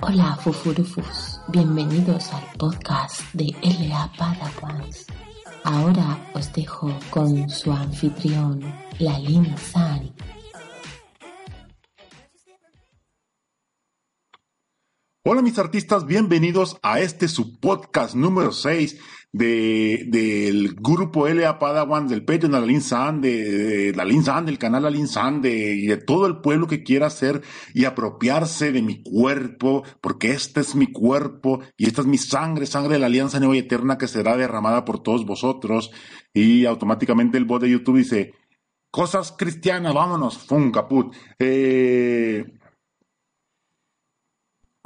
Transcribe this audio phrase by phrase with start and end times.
[0.00, 5.06] Hola Fufurufus, bienvenidos al podcast de LA Padawans.
[5.70, 8.58] Ahora os dejo con su anfitrión,
[8.98, 10.10] Lalin San.
[15.30, 18.98] Hola mis artistas, bienvenidos a este su podcast número 6
[19.30, 24.56] de, del grupo LA Padawan, del Patreon de Lalin San, de, de Lalin San, del
[24.56, 27.42] canal Lalin San, de, y de todo el pueblo que quiera hacer
[27.74, 32.64] y apropiarse de mi cuerpo, porque este es mi cuerpo y esta es mi sangre,
[32.64, 35.90] sangre de la alianza nueva y eterna que será derramada por todos vosotros.
[36.32, 38.32] Y automáticamente el bot de YouTube dice,
[38.90, 41.14] cosas cristianas, vámonos, fun caput.
[41.38, 42.46] Eh,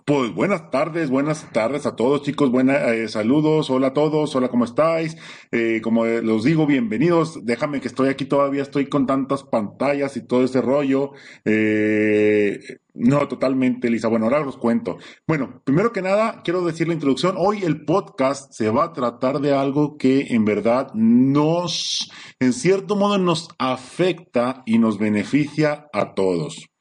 [0.05, 4.49] pues buenas tardes, buenas tardes a todos chicos, buenas eh, saludos, hola a todos, hola,
[4.49, 5.17] ¿cómo estáis?
[5.51, 10.27] Eh, como los digo, bienvenidos, déjame que estoy aquí todavía, estoy con tantas pantallas y
[10.27, 11.13] todo ese rollo.
[11.45, 12.59] Eh,
[12.95, 14.09] no, totalmente, Lisa.
[14.09, 14.99] Bueno, ahora os cuento.
[15.27, 17.37] Bueno, primero que nada, quiero decir la introducción.
[17.39, 22.97] Hoy el podcast se va a tratar de algo que en verdad nos, en cierto
[22.97, 26.72] modo, nos afecta y nos beneficia a todos.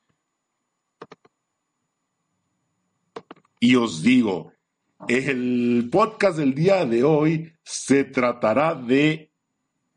[3.63, 4.53] Y os digo,
[5.07, 9.31] el podcast del día de hoy se tratará de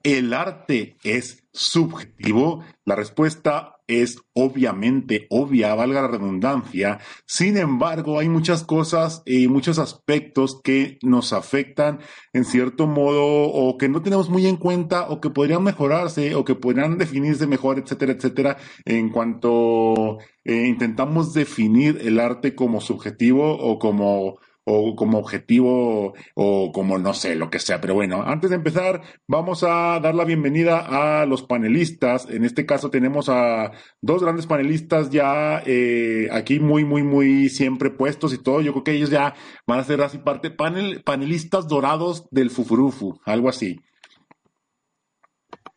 [0.02, 2.62] ¿el arte es subjetivo?
[2.84, 7.00] La respuesta es obviamente obvia, valga la redundancia.
[7.26, 12.00] Sin embargo, hay muchas cosas y muchos aspectos que nos afectan
[12.32, 16.44] en cierto modo o que no tenemos muy en cuenta o que podrían mejorarse o
[16.44, 23.56] que podrían definirse mejor, etcétera, etcétera, en cuanto eh, intentamos definir el arte como subjetivo
[23.56, 27.80] o como o como objetivo o como no sé, lo que sea.
[27.80, 32.28] Pero bueno, antes de empezar, vamos a dar la bienvenida a los panelistas.
[32.30, 37.90] En este caso tenemos a dos grandes panelistas ya eh, aquí muy, muy, muy siempre
[37.90, 38.60] puestos y todo.
[38.60, 39.34] Yo creo que ellos ya
[39.66, 43.80] van a ser así parte, panel, panelistas dorados del Fufurufu, algo así.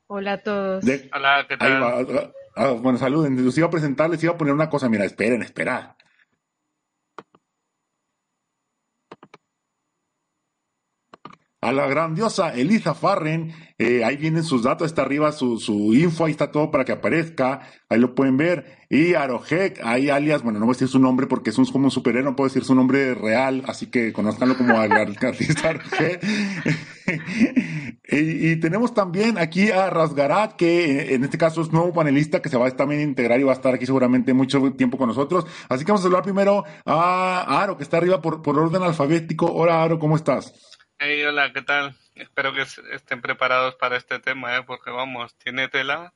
[0.10, 0.86] Hola a todos.
[1.14, 1.84] Hola, ¿qué tal?
[1.84, 3.46] Ah, ah, bueno, saluden.
[3.46, 4.88] Les iba a presentar, les iba a poner una cosa.
[4.88, 5.98] Mira, esperen, espera.
[11.62, 13.54] A la grandiosa Elisa Farren.
[13.80, 16.94] Eh, ahí vienen sus datos, está arriba su, su, info, ahí está todo para que
[16.94, 18.78] aparezca, ahí lo pueden ver.
[18.90, 21.86] Y Arojek, ahí alias, bueno, no voy a decir su nombre porque es un, como
[21.86, 25.32] un superhéroe, no puedo decir su nombre real, así que conozcanlo como artista
[28.10, 32.58] y, tenemos también aquí a Rasgarat, que en este caso es nuevo panelista que se
[32.58, 35.46] va a también integrar y va a estar aquí seguramente mucho tiempo con nosotros.
[35.70, 39.46] Así que vamos a hablar primero a Aro, que está arriba por, por orden alfabético.
[39.52, 40.77] Hola Aro, ¿cómo estás?
[41.00, 41.96] Hey, hola, ¿qué tal?
[42.16, 42.62] Espero que
[42.92, 44.64] estén preparados para este tema, ¿eh?
[44.64, 46.14] porque vamos, tiene tela.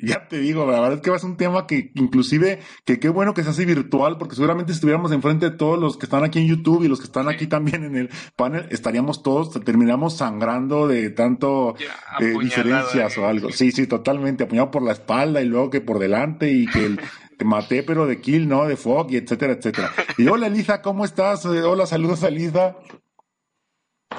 [0.00, 3.00] Ya te digo, la verdad es que va a ser un tema que inclusive, que
[3.00, 6.06] qué bueno que se hace virtual, porque seguramente si estuviéramos enfrente de todos los que
[6.06, 9.50] están aquí en YouTube y los que están aquí también en el panel, estaríamos todos,
[9.64, 11.74] terminamos sangrando de tanto
[12.20, 13.50] eh, diferencias o algo.
[13.50, 17.00] Sí, sí, totalmente, apuñado por la espalda y luego que por delante y que el,
[17.36, 18.66] te maté, pero de Kill, ¿no?
[18.66, 19.90] De Fog y etcétera, etcétera.
[20.16, 21.44] Y hola, Elisa, ¿cómo estás?
[21.44, 22.76] Eh, hola, saludos a Elisa.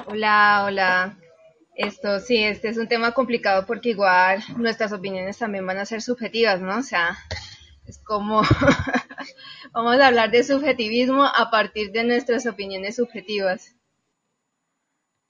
[0.06, 1.18] Hola, hola.
[1.80, 6.02] Esto sí, este es un tema complicado porque igual nuestras opiniones también van a ser
[6.02, 6.76] subjetivas, ¿no?
[6.76, 7.16] O sea,
[7.86, 8.42] es como
[9.72, 13.76] vamos a hablar de subjetivismo a partir de nuestras opiniones subjetivas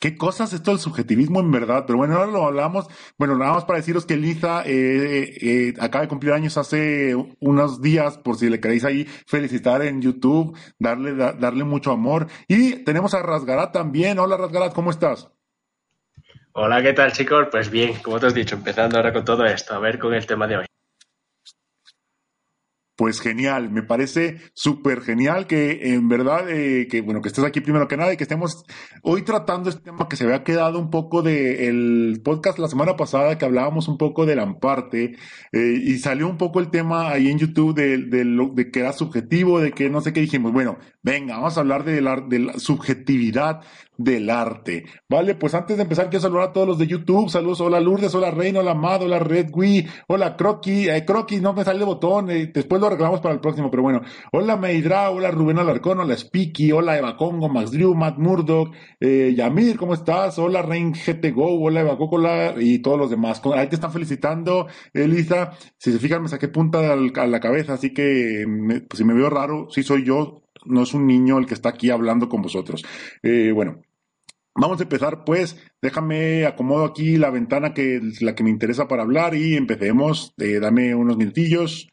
[0.01, 2.87] qué cosas esto del subjetivismo en verdad, pero bueno, ahora lo hablamos.
[3.19, 7.83] Bueno, nada más para deciros que Lisa eh, eh, acaba de cumplir años hace unos
[7.83, 12.29] días, por si le queréis ahí felicitar en YouTube, darle, darle mucho amor.
[12.49, 14.19] Y tenemos a Rasgarat también.
[14.19, 15.29] Hola Rasgarat, ¿cómo estás?
[16.53, 17.47] Hola, ¿qué tal chicos?
[17.49, 20.27] Pues bien, como te has dicho, empezando ahora con todo esto, a ver con el
[20.27, 20.65] tema de hoy.
[22.97, 27.61] Pues genial, me parece súper genial que en verdad, eh, que bueno, que estés aquí
[27.61, 28.65] primero que nada y que estemos
[29.03, 32.97] hoy tratando este tema que se había quedado un poco de el podcast la semana
[32.97, 35.17] pasada que hablábamos un poco del amparte
[35.53, 38.93] eh, y salió un poco el tema ahí en YouTube de, lo, de que era
[38.93, 40.53] subjetivo, de que no sé qué dijimos.
[40.53, 43.63] Bueno, venga, vamos a hablar de la, de la subjetividad
[44.01, 44.85] del arte.
[45.11, 47.29] Vale, pues antes de empezar quiero saludar a todos los de YouTube.
[47.29, 51.53] Saludos, hola Lourdes, hola Reina, hola Amado, hola Red Wii, hola Croqui, eh, Croqui, no
[51.53, 54.01] me sale el botón, eh, después lo arreglamos para el próximo, pero bueno.
[54.33, 59.35] Hola Meidra, hola Rubén Alarcón, hola Speaky, hola Eva Congo, Max Drew, Matt Murdoch, eh,
[59.37, 60.39] Yamir, ¿cómo estás?
[60.39, 63.43] Hola Rain GT Go, hola Eva Cocola y todos los demás.
[63.55, 65.53] Ahí te están felicitando, Elisa.
[65.77, 69.29] Si se fijan, me saqué punta a la cabeza, así que pues, si me veo
[69.29, 72.85] raro, sí soy yo, no es un niño el que está aquí hablando con vosotros.
[73.23, 73.83] Eh, bueno,
[74.55, 78.89] Vamos a empezar, pues, déjame acomodo aquí la ventana que es la que me interesa
[78.89, 80.35] para hablar y empecemos.
[80.39, 81.89] Eh, dame unos minutillos.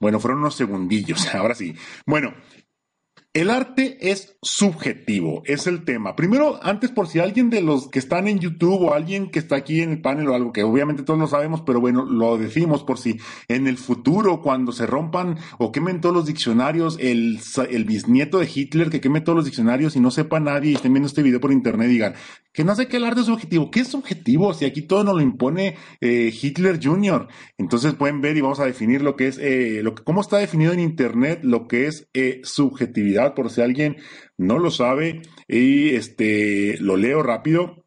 [0.00, 1.74] Bueno, fueron unos segundillos, ahora sí.
[2.06, 2.34] Bueno,
[3.34, 6.16] el arte es subjetivo, es el tema.
[6.16, 9.56] Primero, antes por si alguien de los que están en YouTube o alguien que está
[9.56, 12.84] aquí en el panel o algo que obviamente todos lo sabemos, pero bueno, lo decimos
[12.84, 13.18] por si
[13.48, 17.40] en el futuro cuando se rompan o quemen todos los diccionarios, el,
[17.70, 20.92] el bisnieto de Hitler que queme todos los diccionarios y no sepa nadie y estén
[20.92, 22.14] viendo este video por internet digan
[22.52, 23.70] que no sé qué el arte es subjetivo.
[23.70, 24.52] ¿Qué es subjetivo?
[24.54, 27.28] Si aquí todo nos lo impone eh, Hitler Jr.
[27.58, 30.38] Entonces pueden ver y vamos a definir lo que es, eh, lo que, cómo está
[30.38, 33.96] definido en internet lo que es eh, subjetividad por si alguien
[34.36, 37.84] no lo sabe y este lo leo rápido.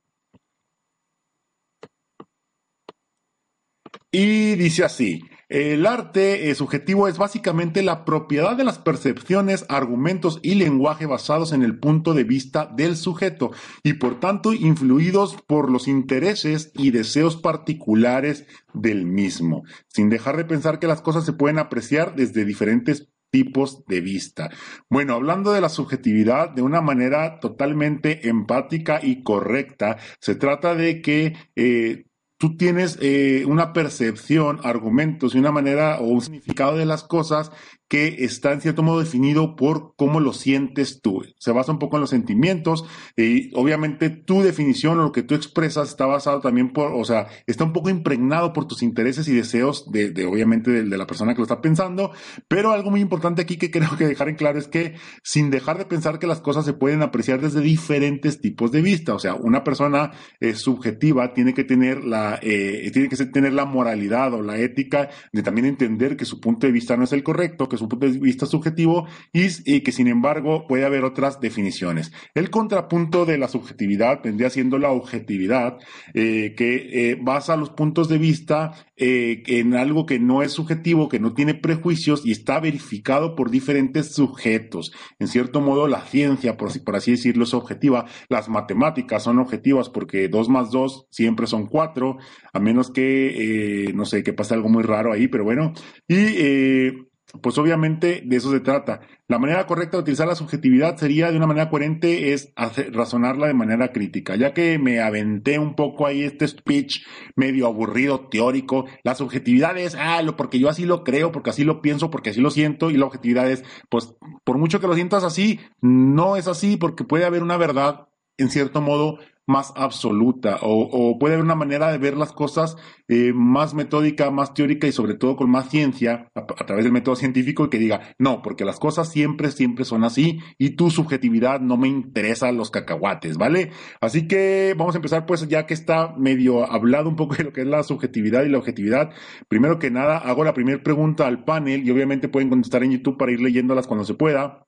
[4.11, 10.39] Y dice así, el arte eh, subjetivo es básicamente la propiedad de las percepciones, argumentos
[10.41, 13.51] y lenguaje basados en el punto de vista del sujeto
[13.83, 20.45] y por tanto influidos por los intereses y deseos particulares del mismo, sin dejar de
[20.45, 24.49] pensar que las cosas se pueden apreciar desde diferentes tipos de vista.
[24.89, 31.01] Bueno, hablando de la subjetividad de una manera totalmente empática y correcta, se trata de
[31.01, 32.05] que eh,
[32.37, 37.51] tú tienes eh, una percepción, argumentos y una manera o un significado de las cosas
[37.87, 41.23] que está en cierto modo definido por cómo lo sientes tú.
[41.37, 42.85] Se basa un poco en los sentimientos
[43.15, 47.27] y obviamente tu definición o lo que tú expresas está basado también por, o sea,
[47.45, 51.33] está un poco impregnado por tus intereses y deseos de, de obviamente de, la persona
[51.33, 52.11] que lo está pensando,
[52.47, 55.77] pero algo muy importante aquí que creo que dejar en claro es que sin dejar
[55.77, 59.35] de pensar que las cosas se pueden apreciar desde diferentes tipos de vista, o sea,
[59.35, 64.41] una persona eh, subjetiva tiene que tener la, eh, tiene que tener la moralidad o
[64.41, 67.87] la ética de también entender que su punto de vista no es el correcto, su
[67.87, 72.11] punto de vista subjetivo y, que sin embargo puede haber otras definiciones.
[72.33, 75.77] El contrapunto de la subjetividad vendría siendo la objetividad,
[76.13, 81.09] eh, que eh, basa los puntos de vista eh, en algo que no es subjetivo,
[81.09, 84.93] que no tiene prejuicios y está verificado por diferentes sujetos.
[85.19, 88.05] En cierto modo, la ciencia, por, así decirlo, es objetiva.
[88.29, 92.17] Las matemáticas son objetivas porque dos más dos siempre son cuatro,
[92.53, 95.73] a menos que, no sé, que pase algo muy raro ahí, pero bueno.
[96.07, 97.05] Y
[97.41, 99.01] pues obviamente de eso se trata.
[99.27, 102.53] La manera correcta de utilizar la subjetividad sería de una manera coherente es
[102.91, 104.35] razonarla de manera crítica.
[104.35, 107.03] Ya que me aventé un poco ahí este speech
[107.35, 111.63] medio aburrido, teórico, la subjetividad es, ah, lo, porque yo así lo creo, porque así
[111.63, 114.95] lo pienso, porque así lo siento, y la objetividad es, pues, por mucho que lo
[114.95, 120.59] sientas así, no es así, porque puede haber una verdad, en cierto modo, más absoluta
[120.61, 124.91] o, puede haber una manera de ver las cosas eh, más metódica, más teórica y
[124.91, 128.65] sobre todo con más ciencia a, través del método científico y que diga, no, porque
[128.65, 133.71] las cosas siempre, siempre son así y tu subjetividad no me interesa los cacahuates, ¿vale?
[134.01, 137.53] Así que vamos a empezar pues ya que está medio hablado un poco de lo
[137.53, 139.11] que es la subjetividad y la objetividad.
[139.47, 143.17] Primero que nada, hago la primera pregunta al panel y obviamente pueden contestar en YouTube
[143.17, 144.65] para ir leyéndolas cuando se pueda.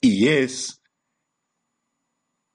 [0.00, 0.77] Y es,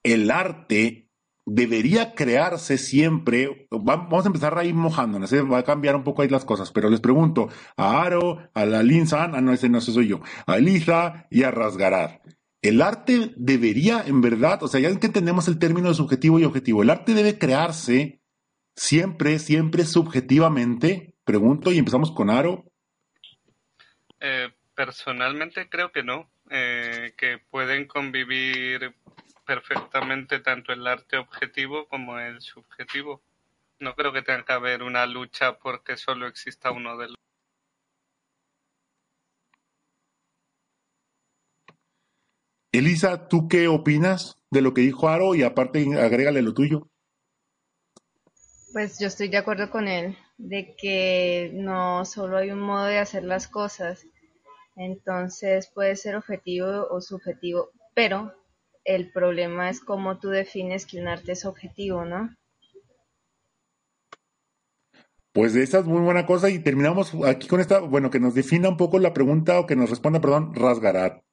[0.04, 1.10] el arte
[1.46, 3.68] debería crearse siempre.
[3.70, 5.42] Vamos a empezar ahí mojándonos, ¿eh?
[5.42, 8.84] va a cambiar un poco ahí las cosas, pero les pregunto a Aro, a la
[8.84, 12.22] Linsan, ah, no, ese no soy yo, a Elisa y a Rasgarar.
[12.62, 16.46] El arte debería, en verdad, o sea, ya que entendemos el término de subjetivo y
[16.46, 18.22] objetivo, el arte debe crearse
[18.76, 21.14] siempre, siempre subjetivamente.
[21.26, 22.64] Pregunto y empezamos con Aro.
[24.22, 28.96] Eh, personalmente creo que no, eh, que pueden convivir
[29.46, 33.22] perfectamente tanto el arte objetivo como el subjetivo.
[33.80, 37.16] No creo que tenga que haber una lucha porque solo exista uno de los.
[42.72, 46.88] Elisa, ¿tú qué opinas de lo que dijo Aro y aparte agrégale lo tuyo?
[48.72, 52.98] Pues yo estoy de acuerdo con él, de que no solo hay un modo de
[52.98, 54.08] hacer las cosas,
[54.76, 58.34] entonces puede ser objetivo o subjetivo, pero
[58.86, 62.36] el problema es cómo tú defines que un arte es objetivo, ¿no?
[65.32, 68.70] Pues esa es muy buena cosa y terminamos aquí con esta, bueno, que nos defina
[68.70, 71.24] un poco la pregunta o que nos responda, perdón, Rasgarat.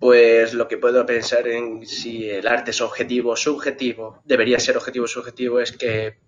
[0.00, 4.76] pues lo que puedo pensar en si el arte es objetivo o subjetivo, debería ser
[4.76, 6.18] objetivo o subjetivo, es que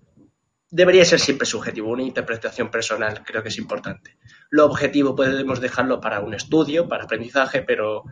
[0.71, 4.17] debería ser siempre subjetivo, una interpretación personal creo que es importante.
[4.51, 8.05] Lo objetivo podemos dejarlo para un estudio, para aprendizaje, pero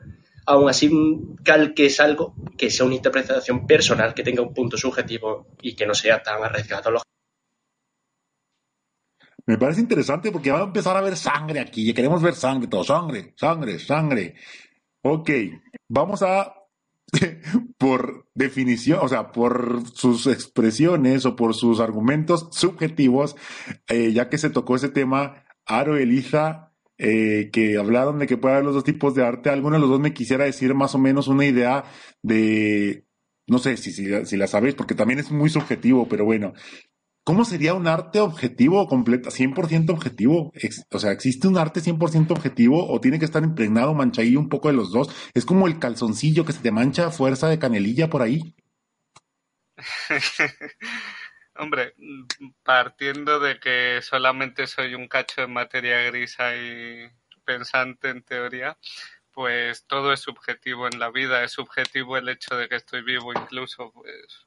[0.47, 0.91] aún así
[1.43, 5.87] calque es algo que sea una interpretación personal, que tenga un punto subjetivo y que
[5.87, 7.03] no sea tan arriesgado.
[9.45, 12.69] Me parece interesante porque va a empezar a ver sangre aquí, y queremos ver sangre,
[12.69, 14.35] todo, sangre, sangre, sangre.
[15.03, 15.31] Ok,
[15.89, 16.55] vamos a,
[17.79, 23.35] por definición, o sea, por sus expresiones o por sus argumentos subjetivos,
[23.89, 26.72] eh, ya que se tocó ese tema, Aro Eliza,
[27.05, 29.91] eh, que hablaron de que puede haber los dos tipos de arte, alguno de los
[29.91, 31.83] dos me quisiera decir más o menos una idea
[32.23, 33.05] de,
[33.49, 36.55] no sé si, si, la sabéis, porque también es muy subjetivo, pero bueno,
[37.25, 40.53] ¿Cómo sería un arte objetivo, completo, 100% objetivo?
[40.91, 44.67] o sea, ¿existe un arte 100% objetivo o tiene que estar impregnado, manchadillo un poco
[44.69, 45.09] de los dos?
[45.33, 48.57] Es como el calzoncillo que se te mancha a fuerza de canelilla por ahí.
[51.57, 51.95] Hombre,
[52.63, 57.11] partiendo de que solamente soy un cacho de materia grisa y
[57.45, 58.79] pensante en teoría,
[59.33, 63.33] pues todo es subjetivo en la vida, es subjetivo el hecho de que estoy vivo
[63.33, 64.47] incluso, pues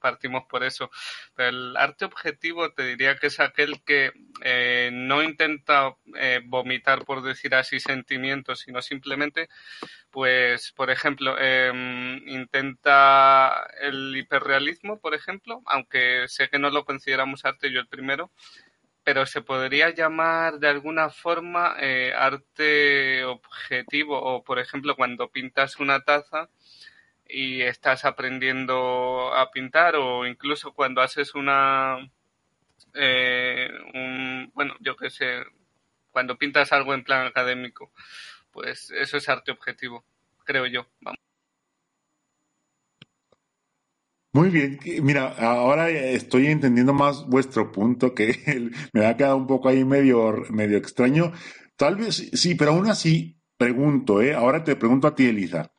[0.00, 0.90] partimos por eso.
[1.34, 7.04] Pero el arte objetivo te diría que es aquel que eh, no intenta eh, vomitar,
[7.04, 9.48] por decir así, sentimientos, sino simplemente,
[10.10, 17.44] pues, por ejemplo, em, intenta el hiperrealismo, por ejemplo, aunque sé que no lo consideramos
[17.44, 18.30] arte, yo el primero,
[19.08, 25.80] pero se podría llamar de alguna forma eh, arte objetivo o por ejemplo cuando pintas
[25.80, 26.50] una taza
[27.26, 32.06] y estás aprendiendo a pintar o incluso cuando haces una
[32.92, 33.70] eh,
[34.52, 35.42] bueno yo qué sé
[36.10, 37.90] cuando pintas algo en plan académico
[38.52, 40.04] pues eso es arte objetivo
[40.44, 41.27] creo yo vamos
[44.38, 49.68] Muy bien, mira, ahora estoy entendiendo más vuestro punto, que me ha quedado un poco
[49.68, 51.32] ahí medio, medio extraño.
[51.74, 54.34] Tal vez sí, pero aún así pregunto, ¿eh?
[54.36, 55.72] ahora te pregunto a ti, Elisa.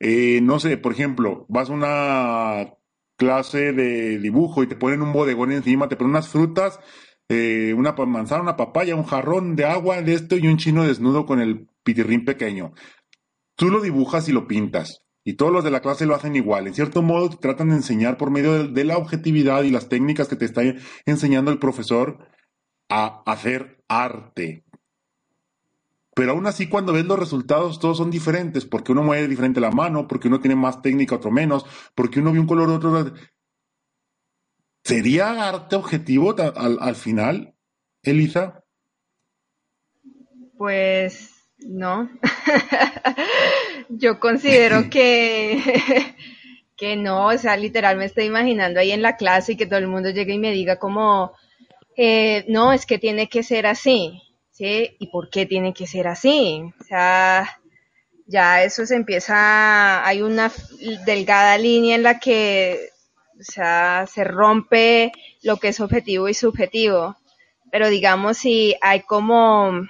[0.00, 2.74] Eh, no sé, por ejemplo, vas a una
[3.18, 6.80] clase de dibujo y te ponen un bodegón encima, te ponen unas frutas,
[7.28, 11.26] eh, una manzana, una papaya, un jarrón de agua de esto y un chino desnudo
[11.26, 12.72] con el pitirrín pequeño.
[13.54, 16.66] Tú lo dibujas y lo pintas y todos los de la clase lo hacen igual.
[16.66, 20.36] En cierto modo, tratan de enseñar por medio de, la objetividad y las técnicas que
[20.36, 20.62] te está
[21.04, 22.26] enseñando el profesor
[22.88, 24.64] a hacer arte.
[26.14, 29.70] Pero aún así, cuando ves los resultados, todos son diferentes, porque uno mueve diferente la
[29.70, 33.12] mano, porque uno tiene más técnica, otro menos, porque uno ve un color, otro.
[34.82, 37.54] ¿Sería arte objetivo al, al final,
[38.02, 38.64] Elisa?
[40.56, 41.37] Pues
[41.68, 42.08] no.
[43.90, 46.14] Yo considero que,
[46.76, 49.78] que no, o sea, literal me estoy imaginando ahí en la clase y que todo
[49.78, 51.32] el mundo llegue y me diga como,
[51.96, 54.96] eh, no, es que tiene que ser así, ¿sí?
[54.98, 56.62] ¿Y por qué tiene que ser así?
[56.80, 57.60] O sea,
[58.26, 60.50] ya eso se empieza, hay una
[61.04, 62.90] delgada línea en la que,
[63.38, 67.16] o sea, se rompe lo que es objetivo y subjetivo.
[67.70, 69.86] Pero digamos, si hay como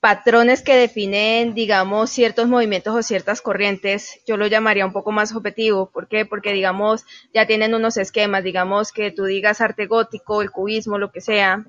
[0.00, 5.34] patrones que definen, digamos, ciertos movimientos o ciertas corrientes, yo lo llamaría un poco más
[5.34, 5.90] objetivo.
[5.90, 6.24] ¿Por qué?
[6.24, 11.10] Porque, digamos, ya tienen unos esquemas, digamos, que tú digas arte gótico, el cubismo, lo
[11.10, 11.64] que sea.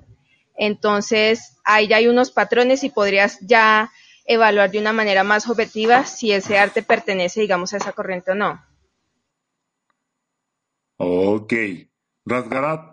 [0.56, 3.90] Entonces, ahí ya hay unos patrones y podrías ya
[4.26, 8.34] evaluar de una manera más objetiva si ese arte pertenece, digamos, a esa corriente o
[8.34, 8.64] no.
[10.98, 11.52] Ok.
[12.26, 12.89] Rasgarat,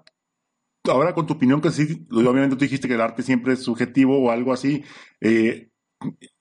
[0.91, 4.19] ahora con tu opinión, que sí, obviamente tú dijiste que el arte siempre es subjetivo
[4.19, 4.83] o algo así,
[5.21, 5.69] eh,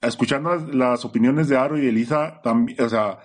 [0.01, 3.19] escuchando las, opiniones de Aro y Elisa, también, o sea,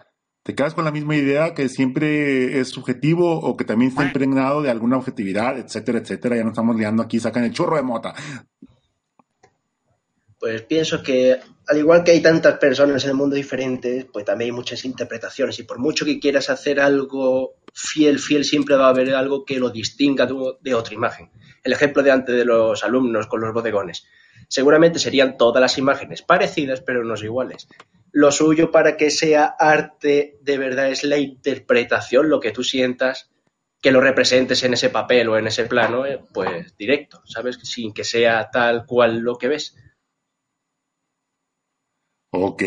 [0.43, 4.61] ¿te quedas con la misma idea que siempre es subjetivo o que también está impregnado
[4.61, 6.37] de alguna objetividad, etcétera, etcétera?
[6.37, 8.13] Ya no estamos liando aquí, sacan el chorro de mota.
[10.39, 14.49] Pues pienso que al igual que hay tantas personas en el mundo diferentes, pues también
[14.49, 18.89] hay muchas interpretaciones y por mucho que quieras hacer algo fiel, fiel, siempre va a
[18.89, 20.27] haber algo que lo distinga
[20.61, 21.29] de, otra imagen.
[21.63, 24.05] El ejemplo de antes de los alumnos con los bodegones.
[24.47, 27.67] Seguramente serían todas las imágenes parecidas, pero no iguales.
[28.11, 33.29] Lo suyo para que sea arte de verdad es la interpretación, lo que tú sientas,
[33.81, 37.57] que lo representes en ese papel o en ese plano, eh, pues directo, ¿sabes?
[37.63, 39.77] Sin que sea tal cual lo que ves.
[42.31, 42.63] Ok,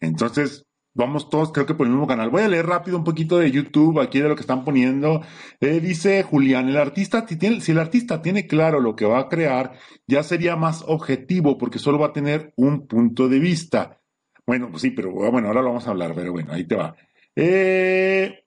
[0.00, 0.67] entonces
[0.98, 2.28] vamos todos creo que por el mismo canal.
[2.28, 5.22] Voy a leer rápido un poquito de YouTube aquí de lo que están poniendo.
[5.60, 9.20] Eh, dice Julián, el artista, si, tiene, si el artista tiene claro lo que va
[9.20, 14.00] a crear, ya sería más objetivo porque solo va a tener un punto de vista.
[14.44, 16.96] Bueno, pues sí, pero bueno, ahora lo vamos a hablar, pero bueno, ahí te va.
[17.36, 18.44] Eh,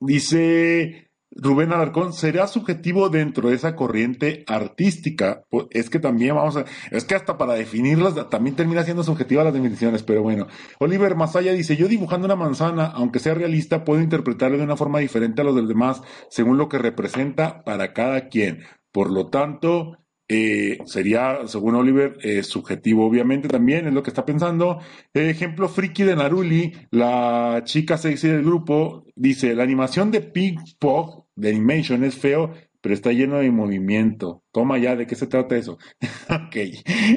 [0.00, 1.07] dice
[1.38, 5.44] Rubén Alarcón, ¿será subjetivo dentro de esa corriente artística?
[5.50, 9.44] Pues es que también vamos a, es que hasta para definirlas también termina siendo subjetiva
[9.44, 10.46] las definiciones, pero bueno.
[10.78, 14.98] Oliver Masaya dice, yo dibujando una manzana, aunque sea realista, puedo interpretarlo de una forma
[14.98, 18.60] diferente a los los demás, según lo que representa para cada quien.
[18.92, 24.24] Por lo tanto, eh, sería, según Oliver, eh, subjetivo, obviamente también, es lo que está
[24.24, 24.78] pensando.
[25.12, 31.27] ejemplo friki de Naruli, la chica sexy del grupo, dice, la animación de Pink Pog,
[31.38, 34.42] de Animation, es feo, pero está lleno de movimiento.
[34.52, 35.78] Toma ya, ¿de qué se trata eso?
[36.30, 36.56] ok,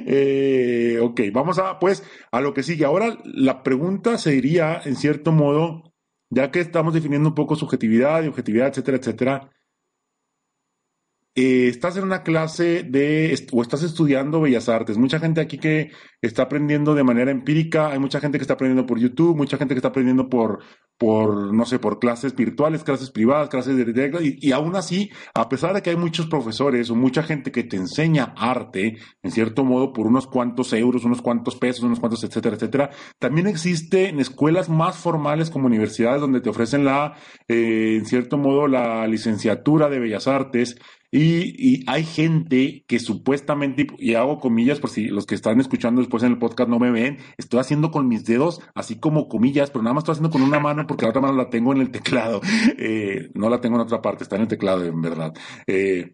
[0.07, 2.85] eh, ok, vamos a, pues, a lo que sigue.
[2.85, 5.93] Ahora, la pregunta sería, en cierto modo,
[6.29, 9.49] ya que estamos definiendo un poco subjetividad y objetividad, etcétera, etcétera,
[11.33, 14.97] eh, estás en una clase de, o estás estudiando Bellas Artes.
[14.97, 18.85] Mucha gente aquí que está aprendiendo de manera empírica, hay mucha gente que está aprendiendo
[18.85, 20.59] por YouTube, mucha gente que está aprendiendo por,
[20.97, 25.73] por no sé, por clases virtuales, clases privadas, clases de y, aún así, a pesar
[25.73, 29.93] de que hay muchos profesores o mucha gente que te enseña arte, en cierto modo,
[29.93, 34.69] por unos cuantos euros, unos cuantos pesos, unos cuantos, etcétera, etcétera, también existe en escuelas
[34.69, 37.15] más formales como universidades donde te ofrecen la,
[37.47, 40.75] eh, en cierto modo, la licenciatura de Bellas Artes,
[41.11, 46.23] y, hay gente que supuestamente, y hago comillas por si los que están escuchando después
[46.23, 49.83] en el podcast no me ven, estoy haciendo con mis dedos así como comillas, pero
[49.83, 51.91] nada más estoy haciendo con una mano porque la otra mano la tengo en el
[51.91, 52.41] teclado.
[52.77, 55.33] Eh, no la tengo en otra parte, está en el teclado, en verdad.
[55.67, 56.13] Eh,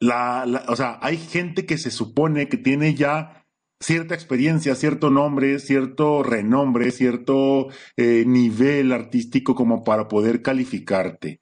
[0.00, 3.46] la, o sea, hay gente que se supone que tiene ya
[3.80, 11.40] cierta experiencia, cierto nombre, cierto renombre, cierto eh, nivel artístico como para poder calificarte.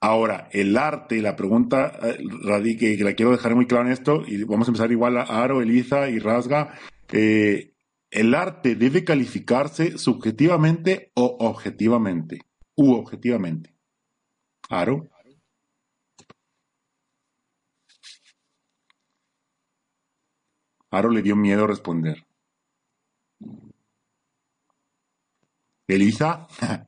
[0.00, 4.22] Ahora, el arte, la pregunta eh, radique, que la quiero dejar muy clara en esto,
[4.26, 6.78] y vamos a empezar igual a Aro, Eliza y Rasga.
[7.12, 7.74] Eh,
[8.10, 12.40] ¿El arte debe calificarse subjetivamente o objetivamente?
[12.76, 13.74] U objetivamente.
[14.70, 15.08] Aro.
[20.90, 22.24] Aro le dio miedo responder.
[25.88, 26.46] Elisa.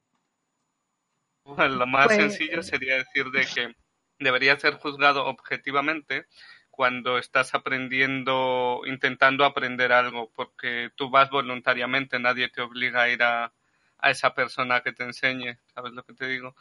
[1.57, 3.75] Lo más pues, sencillo sería decir de que
[4.19, 6.27] debería ser juzgado objetivamente
[6.71, 13.23] cuando estás aprendiendo, intentando aprender algo, porque tú vas voluntariamente, nadie te obliga a ir
[13.23, 13.53] a,
[13.99, 16.57] a esa persona que te enseñe, ¿sabes lo que te digo?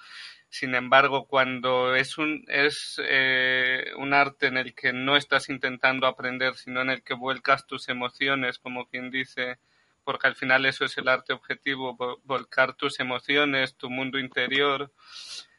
[0.50, 6.08] Sin embargo, cuando es un, es, eh, un arte en el que no estás intentando
[6.08, 9.60] aprender, sino en el que vuelcas tus emociones, como quien dice,
[10.10, 14.92] porque al final eso es el arte objetivo, volcar tus emociones, tu mundo interior,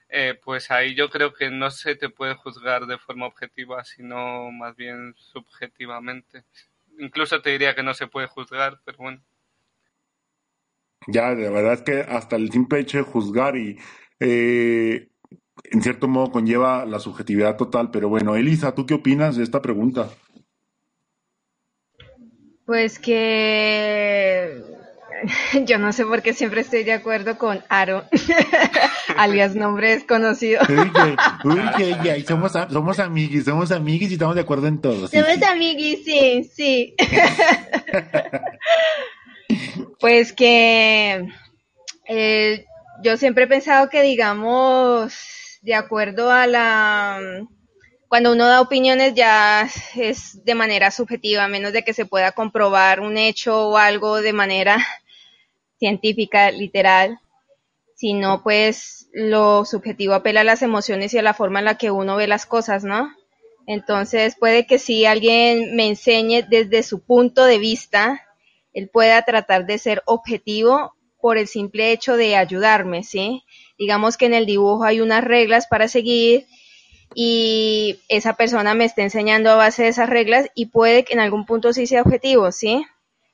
[0.08, 4.50] eh, pues ahí yo creo que no se te puede juzgar de forma objetiva, sino
[4.50, 6.42] más bien subjetivamente.
[6.98, 9.22] Incluso te diría que no se puede juzgar, pero bueno.
[11.06, 13.78] Ya, de verdad es que hasta el simple hecho de juzgar y
[14.18, 15.10] eh,
[15.70, 19.62] en cierto modo conlleva la subjetividad total, pero bueno, Elisa, ¿tú qué opinas de esta
[19.62, 20.10] pregunta?
[22.70, 24.62] Pues que
[25.66, 28.04] yo no sé por qué siempre estoy de acuerdo con Aro,
[29.16, 30.62] alias nombre desconocido.
[30.68, 30.92] uy,
[32.14, 35.08] uy, somos, somos amiguis, somos amiguis y estamos de acuerdo en todo.
[35.08, 36.94] somos amiguis, sí, sí.
[39.98, 41.26] pues que
[42.06, 42.66] eh,
[43.02, 47.18] yo siempre he pensado que, digamos, de acuerdo a la
[48.10, 52.32] cuando uno da opiniones ya es de manera subjetiva, a menos de que se pueda
[52.32, 54.84] comprobar un hecho o algo de manera
[55.78, 57.20] científica, literal.
[57.94, 61.78] Si no, pues lo subjetivo apela a las emociones y a la forma en la
[61.78, 63.14] que uno ve las cosas, ¿no?
[63.68, 68.26] Entonces puede que si alguien me enseñe desde su punto de vista,
[68.72, 73.44] él pueda tratar de ser objetivo por el simple hecho de ayudarme, ¿sí?
[73.78, 76.48] Digamos que en el dibujo hay unas reglas para seguir
[77.14, 81.20] y esa persona me está enseñando a base de esas reglas y puede que en
[81.20, 82.84] algún punto sí sea objetivo, ¿sí?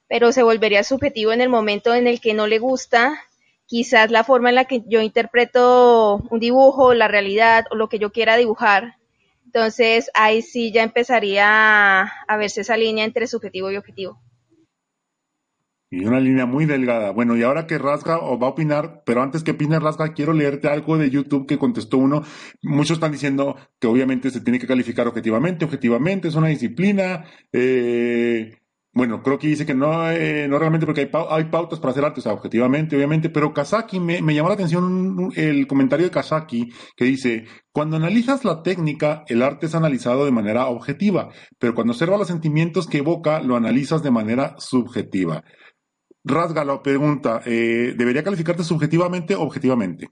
[0.09, 3.21] Pero se volvería subjetivo en el momento en el que no le gusta
[3.67, 7.99] quizás la forma en la que yo interpreto un dibujo, la realidad o lo que
[7.99, 8.97] yo quiera dibujar.
[9.45, 14.21] Entonces ahí sí ya empezaría a verse esa línea entre subjetivo y objetivo.
[15.89, 17.13] Y una línea muy delgada.
[17.13, 20.33] Bueno, y ahora que Rasga o va a opinar, pero antes que opine Rasga, quiero
[20.33, 22.23] leerte algo de YouTube que contestó uno.
[22.63, 27.25] Muchos están diciendo que obviamente se tiene que calificar objetivamente, objetivamente, es una disciplina.
[27.53, 28.59] Eh,
[28.97, 32.03] bueno, creo que dice que no, eh, no realmente porque hay, hay, pautas para hacer
[32.05, 36.11] arte, o sea, objetivamente, obviamente, pero Kazaki, me, me llamó la atención el comentario de
[36.11, 41.75] Kazaki que dice, cuando analizas la técnica, el arte es analizado de manera objetiva, pero
[41.75, 45.45] cuando observas los sentimientos que evoca, lo analizas de manera subjetiva.
[46.29, 50.11] Rasga la pregunta, eh, ¿debería calificarte subjetivamente o objetivamente?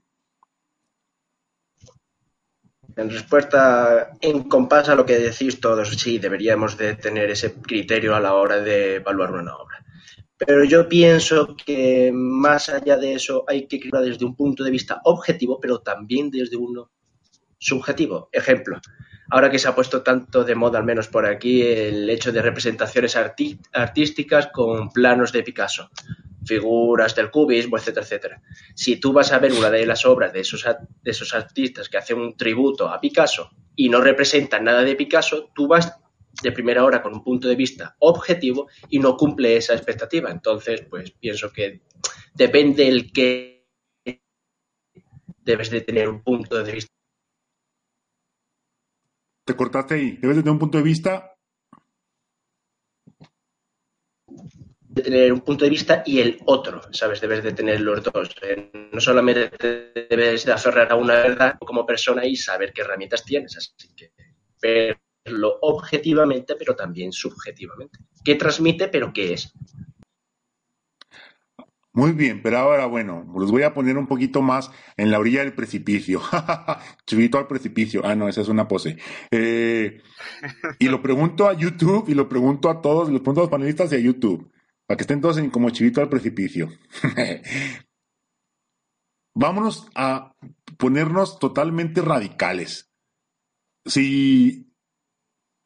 [2.95, 8.15] En respuesta, en compás a lo que decís todos, sí, deberíamos de tener ese criterio
[8.15, 9.83] a la hora de evaluar una obra.
[10.37, 14.71] Pero yo pienso que más allá de eso hay que crearla desde un punto de
[14.71, 16.91] vista objetivo, pero también desde uno
[17.57, 18.29] subjetivo.
[18.31, 18.79] Ejemplo,
[19.29, 22.41] ahora que se ha puesto tanto de moda, al menos por aquí, el hecho de
[22.41, 25.89] representaciones artísticas con planos de Picasso
[26.45, 28.41] figuras del cubismo, etcétera, etcétera.
[28.75, 31.97] Si tú vas a ver una de las obras de esos, de esos artistas que
[31.97, 35.93] hacen un tributo a Picasso y no representan nada de Picasso, tú vas
[36.41, 40.29] de primera hora con un punto de vista objetivo y no cumple esa expectativa.
[40.29, 41.81] Entonces, pues pienso que
[42.33, 43.67] depende el que
[45.43, 46.91] debes de tener un punto de vista.
[49.45, 50.17] Te cortaste ahí.
[50.17, 51.35] Debes de tener un punto de vista
[54.95, 57.19] de tener un punto de vista y el otro, ¿sabes?
[57.19, 58.29] Debes de tener los dos.
[58.41, 59.51] Eh, no solamente
[60.09, 64.11] debes de aferrar a una verdad como persona y saber qué herramientas tienes, así que
[64.61, 67.99] verlo objetivamente, pero también subjetivamente.
[68.23, 69.51] ¿Qué transmite, pero qué es?
[71.95, 75.39] Muy bien, pero ahora, bueno, los voy a poner un poquito más en la orilla
[75.39, 76.21] del precipicio.
[77.07, 78.01] Chubito al precipicio.
[78.03, 78.97] Ah, no, esa es una pose.
[79.31, 80.01] Eh,
[80.77, 84.51] y lo pregunto a YouTube y lo pregunto a todos, los panelistas y a YouTube.
[84.85, 86.69] Para que estén todos en, como chivito al precipicio.
[89.33, 90.35] Vámonos a
[90.77, 92.91] ponernos totalmente radicales.
[93.85, 94.74] Si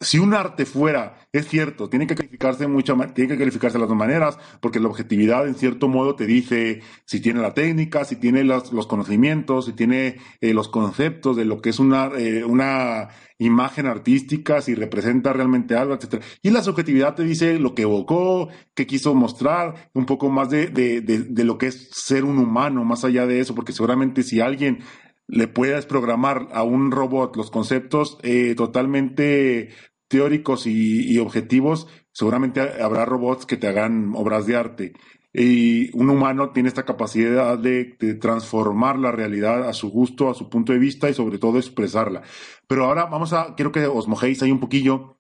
[0.02, 3.90] si un arte fuera, es cierto, tiene que calificarse mucho, tiene que calificarse de las
[3.90, 8.16] dos maneras, porque la objetividad en cierto modo te dice si tiene la técnica, si
[8.16, 13.10] tiene los, conocimientos, si tiene eh, los conceptos de lo que es una, eh, una
[13.40, 16.24] imagen artística, si representa realmente algo, etcétera.
[16.42, 20.68] Y la subjetividad te dice lo que evocó, qué quiso mostrar, un poco más de,
[20.68, 24.24] de, de, de lo que es ser un humano, más allá de eso, porque seguramente
[24.24, 24.80] si alguien
[25.30, 29.70] le puedes programar a un robot los conceptos eh, totalmente
[30.10, 34.94] teóricos y, objetivos, seguramente habrá robots que te hagan obras de arte.
[35.32, 40.50] Y un humano tiene esta capacidad de, transformar la realidad a su gusto, a su
[40.50, 42.24] punto de vista y sobre todo expresarla.
[42.68, 45.20] Pero ahora vamos a, quiero que os mojéis ahí un poquillo.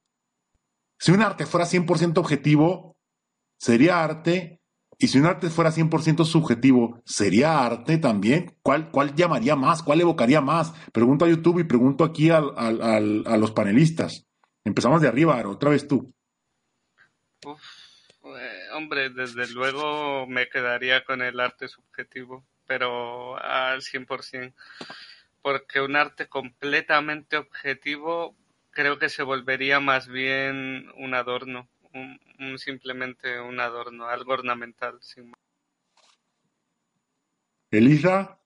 [0.97, 2.97] Si un arte fuera 100% objetivo,
[3.57, 4.59] sería arte.
[4.97, 8.57] Y si un arte fuera 100% subjetivo, ¿sería arte también?
[8.63, 9.81] ¿Cuál, ¿Cuál llamaría más?
[9.83, 10.73] ¿Cuál evocaría más?
[10.91, 14.28] Pregunto a YouTube y pregunto aquí a los panelistas.
[14.63, 16.13] Empezamos de arriba, otra vez tú.
[17.45, 24.53] Eh, hombre, desde luego me quedaría con el arte subjetivo, pero al 100%,
[25.41, 28.35] porque un arte completamente objetivo
[28.71, 34.99] creo que se volvería más bien un adorno, un, simplemente un adorno, algo ornamental.
[35.01, 35.33] Sin...
[37.71, 38.38] Elisa.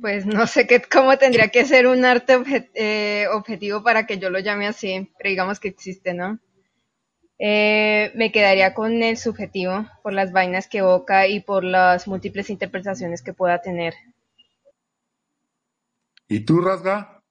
[0.00, 2.38] Pues no sé qué, cómo tendría que ser un arte
[2.74, 6.38] eh, objetivo para que yo lo llame así, pero digamos que existe, ¿no?
[7.38, 12.48] Eh, me quedaría con el subjetivo por las vainas que evoca y por las múltiples
[12.48, 13.94] interpretaciones que pueda tener.
[16.28, 17.22] ¿Y tú, Rasga?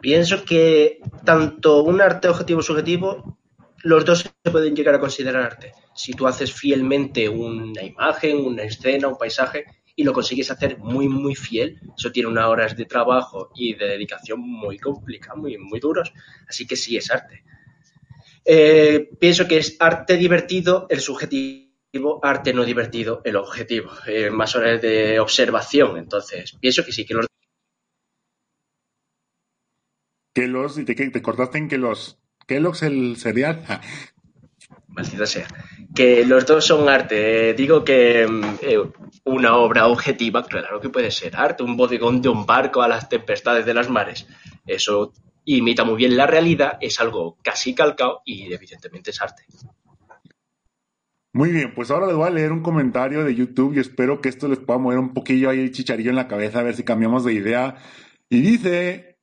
[0.00, 3.38] Pienso que tanto un arte objetivo subjetivo,
[3.82, 5.72] los dos se pueden llegar a considerar arte.
[5.94, 9.66] Si tú haces fielmente una imagen, una escena, un paisaje,
[9.98, 11.80] y lo consigues hacer muy, muy fiel.
[11.98, 16.12] Eso tiene unas horas de trabajo y de dedicación muy complicadas, muy, muy duros.
[16.48, 17.42] Así que sí, es arte.
[18.44, 23.90] Eh, pienso que es arte divertido el subjetivo, arte no divertido el objetivo.
[24.30, 25.98] Más horas de observación.
[25.98, 27.26] Entonces, pienso que sí, que los.
[30.32, 30.76] Que los.
[30.76, 32.20] Te, te cortaste en que los.
[32.46, 33.64] Kellogg's el cereal.
[34.88, 35.46] Maldita sea.
[35.94, 37.54] Que los dos son arte.
[37.54, 38.78] digo que mm, eh,
[39.24, 41.62] una obra objetiva, claro que puede ser arte.
[41.62, 44.26] Un bodegón de un barco a las tempestades de las mares.
[44.66, 45.12] Eso
[45.56, 49.44] imita muy bien la realidad, es algo casi calcado y evidentemente es arte.
[51.32, 54.28] Muy bien, pues ahora les voy a leer un comentario de YouTube y espero que
[54.28, 56.84] esto les pueda mover un poquillo ahí el chicharillo en la cabeza, a ver si
[56.84, 57.76] cambiamos de idea.
[58.28, 59.18] Y dice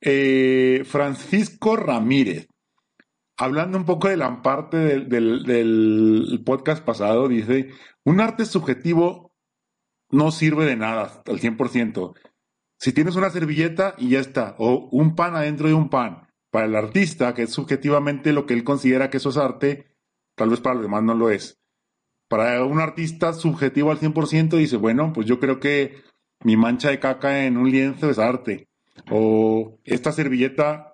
[0.00, 2.48] eh, Francisco Ramírez
[3.38, 7.70] hablando un poco de la parte del, podcast pasado, dice,
[8.04, 9.32] un arte subjetivo
[10.10, 12.14] no sirve de nada al 100%.
[12.78, 16.66] Si tienes una servilleta y ya está, o un pan adentro de un pan, para
[16.66, 19.94] el artista, que es subjetivamente lo que él considera que eso es arte,
[20.34, 21.60] tal vez para los demás no lo es.
[22.28, 26.02] Para un artista subjetivo al 100% dice, bueno, pues yo creo que
[26.44, 28.68] mi mancha de caca en un lienzo es arte.
[29.10, 30.87] O esta servilleta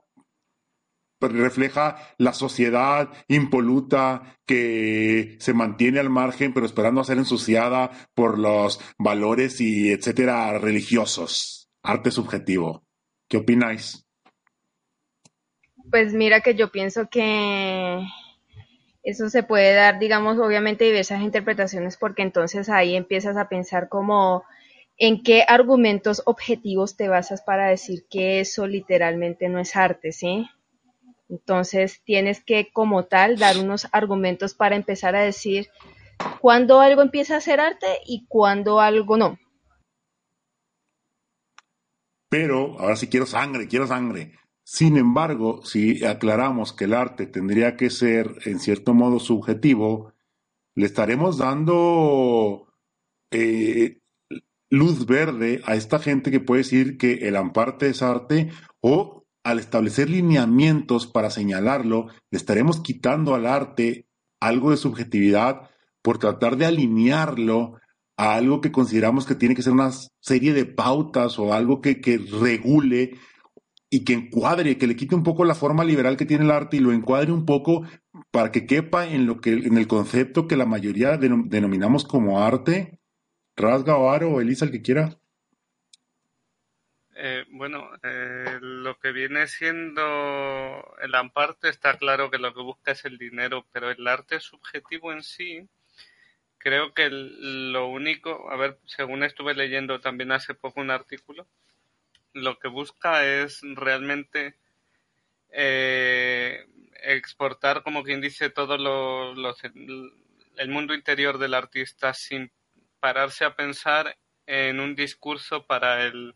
[1.28, 8.38] refleja la sociedad impoluta que se mantiene al margen, pero esperando a ser ensuciada por
[8.38, 11.70] los valores y etcétera religiosos.
[11.82, 12.84] Arte subjetivo.
[13.28, 14.06] ¿Qué opináis?
[15.90, 18.00] Pues mira que yo pienso que
[19.02, 24.44] eso se puede dar, digamos, obviamente diversas interpretaciones, porque entonces ahí empiezas a pensar como
[24.96, 30.46] en qué argumentos objetivos te basas para decir que eso literalmente no es arte, ¿sí?
[31.34, 35.68] Entonces tienes que como tal dar unos argumentos para empezar a decir
[36.40, 39.38] cuándo algo empieza a ser arte y cuándo algo no.
[42.28, 44.32] Pero ahora sí quiero sangre, quiero sangre.
[44.62, 50.14] Sin embargo, si aclaramos que el arte tendría que ser en cierto modo subjetivo,
[50.76, 52.68] le estaremos dando
[53.32, 53.98] eh,
[54.70, 59.58] luz verde a esta gente que puede decir que el amparte es arte o al
[59.58, 64.08] establecer lineamientos para señalarlo, le estaremos quitando al arte
[64.40, 65.70] algo de subjetividad
[66.02, 67.78] por tratar de alinearlo
[68.16, 72.00] a algo que consideramos que tiene que ser una serie de pautas o algo que,
[72.40, 73.18] regule
[73.90, 76.78] y que encuadre, que le quite un poco la forma liberal que tiene el arte
[76.78, 77.82] y lo encuadre un poco
[78.30, 82.98] para que quepa en lo que en el concepto que la mayoría denominamos como arte.
[83.56, 85.20] Rasga o Aro Elisa, el que quiera.
[87.16, 92.90] Eh, bueno, eh, lo que viene siendo el amparte está claro que lo que busca
[92.90, 95.68] es el dinero, pero el arte subjetivo en sí,
[96.58, 101.46] creo que lo único, a ver, según estuve leyendo también hace poco un artículo,
[102.32, 104.56] lo que busca es realmente
[105.50, 106.66] eh,
[107.04, 109.34] exportar, como quien dice, todo lo,
[110.56, 112.50] el mundo interior del artista sin
[112.98, 116.34] pararse a pensar en un discurso para el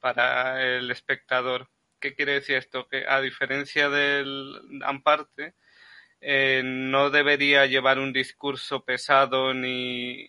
[0.00, 1.68] para el espectador.
[2.00, 2.88] ¿Qué quiere decir esto?
[2.88, 5.54] Que a diferencia del Amparte,
[6.20, 10.26] eh, no debería llevar un discurso pesado ni,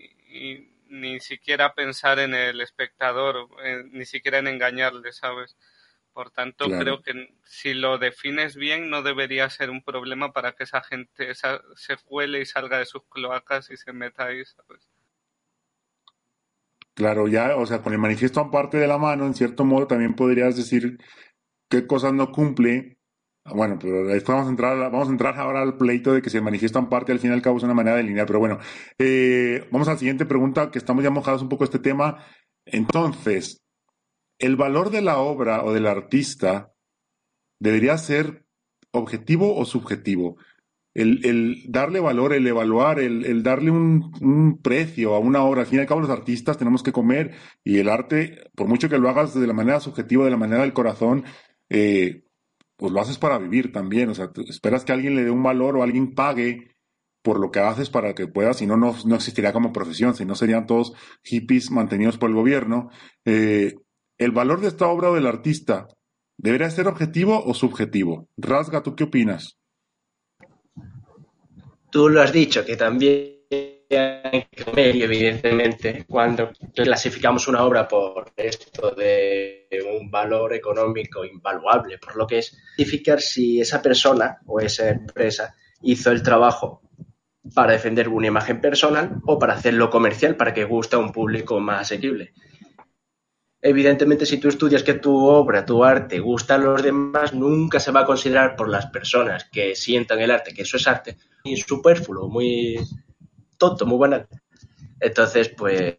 [0.88, 5.58] ni siquiera pensar en el espectador, eh, ni siquiera en engañarle, ¿sabes?
[6.14, 10.66] Por tanto, creo que si lo defines bien, no debería ser un problema para que
[10.66, 14.90] esa gente se cuele y salga de sus cloacas y se meta ahí, ¿sabes?
[16.93, 20.13] Claro, ya, o sea, con el manifiesto aparte de la mano, en cierto modo también
[20.13, 20.97] podrías decir
[21.69, 22.97] qué cosas no cumple.
[23.45, 26.38] Bueno, pero después vamos a entrar, vamos a entrar ahora al pleito de que si
[26.38, 28.27] el manifiesto parte al fin y al cabo es una manera de alinear.
[28.27, 28.60] Pero bueno,
[28.99, 32.23] eh, vamos a la siguiente pregunta, que estamos ya mojados un poco este tema.
[32.65, 33.62] Entonces,
[34.38, 36.73] ¿el valor de la obra o del artista
[37.60, 38.45] debería ser
[38.91, 40.38] objetivo o subjetivo?
[40.93, 45.62] El, darle valor, el evaluar, el, darle un, precio a una obra.
[45.62, 48.89] Al fin y al cabo, los artistas tenemos que comer y el arte, por mucho
[48.89, 51.23] que lo hagas de la manera subjetiva, de la manera del corazón,
[51.69, 52.23] eh,
[52.75, 54.10] pues lo haces para vivir también.
[54.10, 56.71] O sea, esperas que alguien le dé un valor o alguien pague
[57.21, 60.34] por lo que haces para que puedas, si no, no, existiría como profesión, si no
[60.34, 62.89] serían todos hippies mantenidos por el gobierno.
[63.25, 63.75] Eh,
[64.17, 65.88] el valor de esta obra o del artista,
[66.38, 68.27] ¿debería ser objetivo o subjetivo?
[68.38, 69.61] Rasga, ¿tú qué opinas?
[71.91, 73.41] Tú lo has dicho, que también
[73.89, 79.67] evidentemente cuando clasificamos una obra por esto de
[79.99, 85.54] un valor económico invaluable, por lo que es clasificar si esa persona o esa empresa
[85.82, 86.82] hizo el trabajo
[87.54, 91.60] para defender una imagen personal o para hacerlo comercial para que guste a un público
[91.60, 92.34] más asequible.
[93.62, 97.91] Evidentemente, si tú estudias que tu obra, tu arte gusta a los demás, nunca se
[97.91, 101.58] va a considerar por las personas que sientan el arte, que eso es arte, muy
[101.58, 102.77] superfluo, muy
[103.58, 104.27] tonto, muy banal.
[104.99, 105.97] Entonces, pues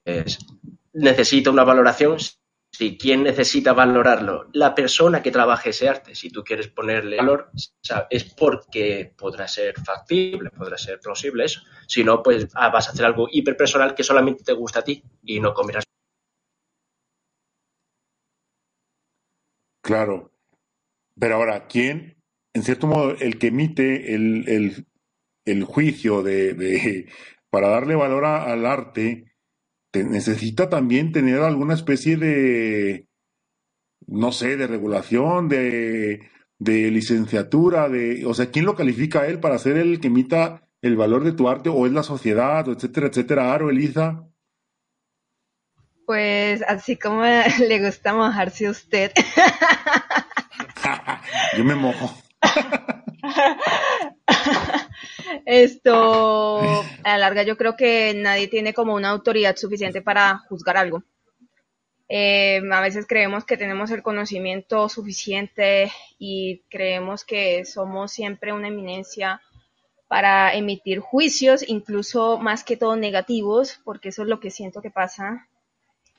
[0.93, 2.19] necesita una valoración.
[2.75, 7.51] Si quién necesita valorarlo, la persona que trabaje ese arte, si tú quieres ponerle valor,
[8.09, 11.61] es porque podrá ser factible, podrá ser plausible eso.
[11.87, 15.03] Si no, pues ah, vas a hacer algo hiperpersonal que solamente te gusta a ti
[15.23, 15.85] y no comerás
[19.83, 20.31] Claro.
[21.19, 22.17] Pero ahora, ¿quién,
[22.55, 24.87] en cierto modo, el que emite el,
[25.65, 27.09] juicio de,
[27.51, 29.33] para darle valor al arte,
[29.93, 33.09] necesita también tener alguna especie de,
[34.07, 39.41] no sé, de regulación, de, de licenciatura, de, o sea, ¿quién lo califica a él
[39.41, 43.09] para ser el que emita el valor de tu arte o es la sociedad, etcétera,
[43.09, 43.53] etcétera?
[43.53, 44.25] Aro, Eliza.
[46.07, 47.23] Pues así como
[47.69, 49.13] le gusta mojarse a usted.
[51.57, 52.17] Yo me mojo.
[55.45, 56.61] Esto,
[57.05, 61.03] a la larga, yo creo que nadie tiene como una autoridad suficiente para juzgar algo.
[62.09, 68.69] Eh, a veces creemos que tenemos el conocimiento suficiente y creemos que somos siempre una
[68.69, 69.41] eminencia
[70.09, 74.91] para emitir juicios, incluso más que todo negativos, porque eso es lo que siento que
[74.91, 75.49] pasa,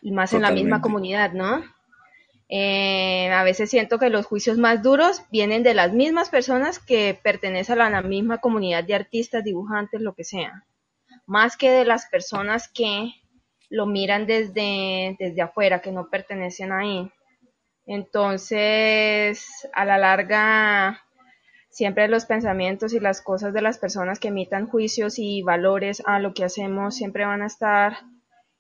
[0.02, 1.64] y más en la misma comunidad, ¿no?
[2.56, 7.20] Eh, a veces siento que los juicios más duros vienen de las mismas personas que
[7.24, 10.64] pertenecen a la misma comunidad de artistas, dibujantes, lo que sea,
[11.26, 13.12] más que de las personas que
[13.72, 17.12] lo miran desde, desde afuera, que no pertenecen ahí.
[17.88, 21.02] Entonces, a la larga,
[21.72, 26.20] siempre los pensamientos y las cosas de las personas que emitan juicios y valores a
[26.20, 27.98] lo que hacemos siempre van a estar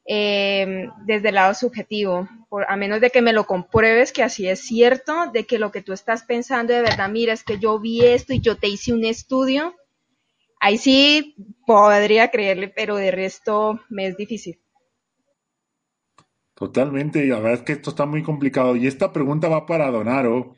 [0.05, 2.27] eh, desde el lado subjetivo,
[2.67, 5.81] a menos de que me lo compruebes que así es cierto, de que lo que
[5.81, 8.93] tú estás pensando de verdad, mira, es que yo vi esto y yo te hice
[8.93, 9.75] un estudio,
[10.59, 11.35] ahí sí
[11.65, 14.59] podría creerle, pero de resto me es difícil.
[16.53, 18.75] Totalmente, la verdad es que esto está muy complicado.
[18.75, 20.55] Y esta pregunta va para Donaro,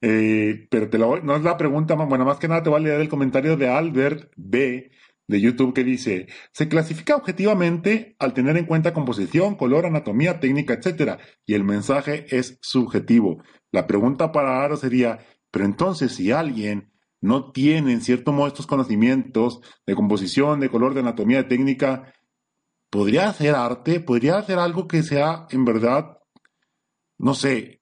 [0.00, 2.84] eh, pero te lo, no es la pregunta, bueno, más que nada te voy a
[2.84, 4.90] leer el comentario de Albert B
[5.28, 10.74] de YouTube que dice, se clasifica objetivamente al tener en cuenta composición, color, anatomía, técnica,
[10.74, 13.42] etcétera, y el mensaje es subjetivo.
[13.70, 18.66] La pregunta para Aro sería, pero entonces si alguien no tiene en cierto modo estos
[18.66, 22.12] conocimientos de composición, de color, de anatomía, de técnica,
[22.90, 26.18] podría hacer arte, podría hacer algo que sea en verdad,
[27.16, 27.80] no sé,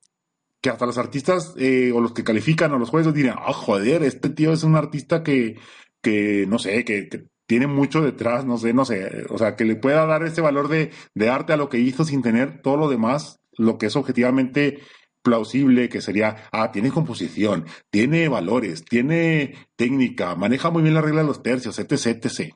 [0.61, 4.03] que hasta los artistas eh, o los que califican o los jueces digan, ah, joder,
[4.03, 5.59] este tío es un artista que,
[6.03, 7.09] que no sé, que,
[7.51, 10.69] tiene mucho detrás, no sé, no sé, o sea, que le pueda dar ese valor
[10.69, 10.93] de,
[11.29, 14.79] arte a lo que hizo sin tener todo lo demás, lo que es objetivamente
[15.21, 21.23] plausible, que sería, ah, tiene composición, tiene valores, tiene técnica, maneja muy bien la regla
[21.23, 22.55] de los tercios, etc, etc.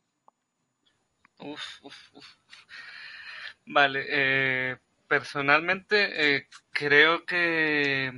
[1.40, 1.96] Uf, uf,
[3.66, 4.76] Vale, eh,
[5.08, 8.12] personalmente eh, creo que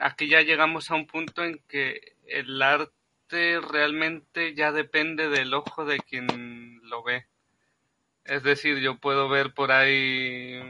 [0.00, 2.97] aquí ya llegamos a un punto en que el arte
[3.30, 7.26] realmente ya depende del ojo de quien lo ve.
[8.24, 10.60] Es decir, yo puedo ver por ahí,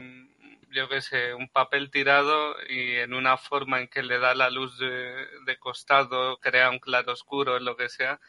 [0.71, 4.49] yo qué sé, un papel tirado y en una forma en que le da la
[4.49, 8.19] luz de, de costado crea un claro oscuro, lo que sea,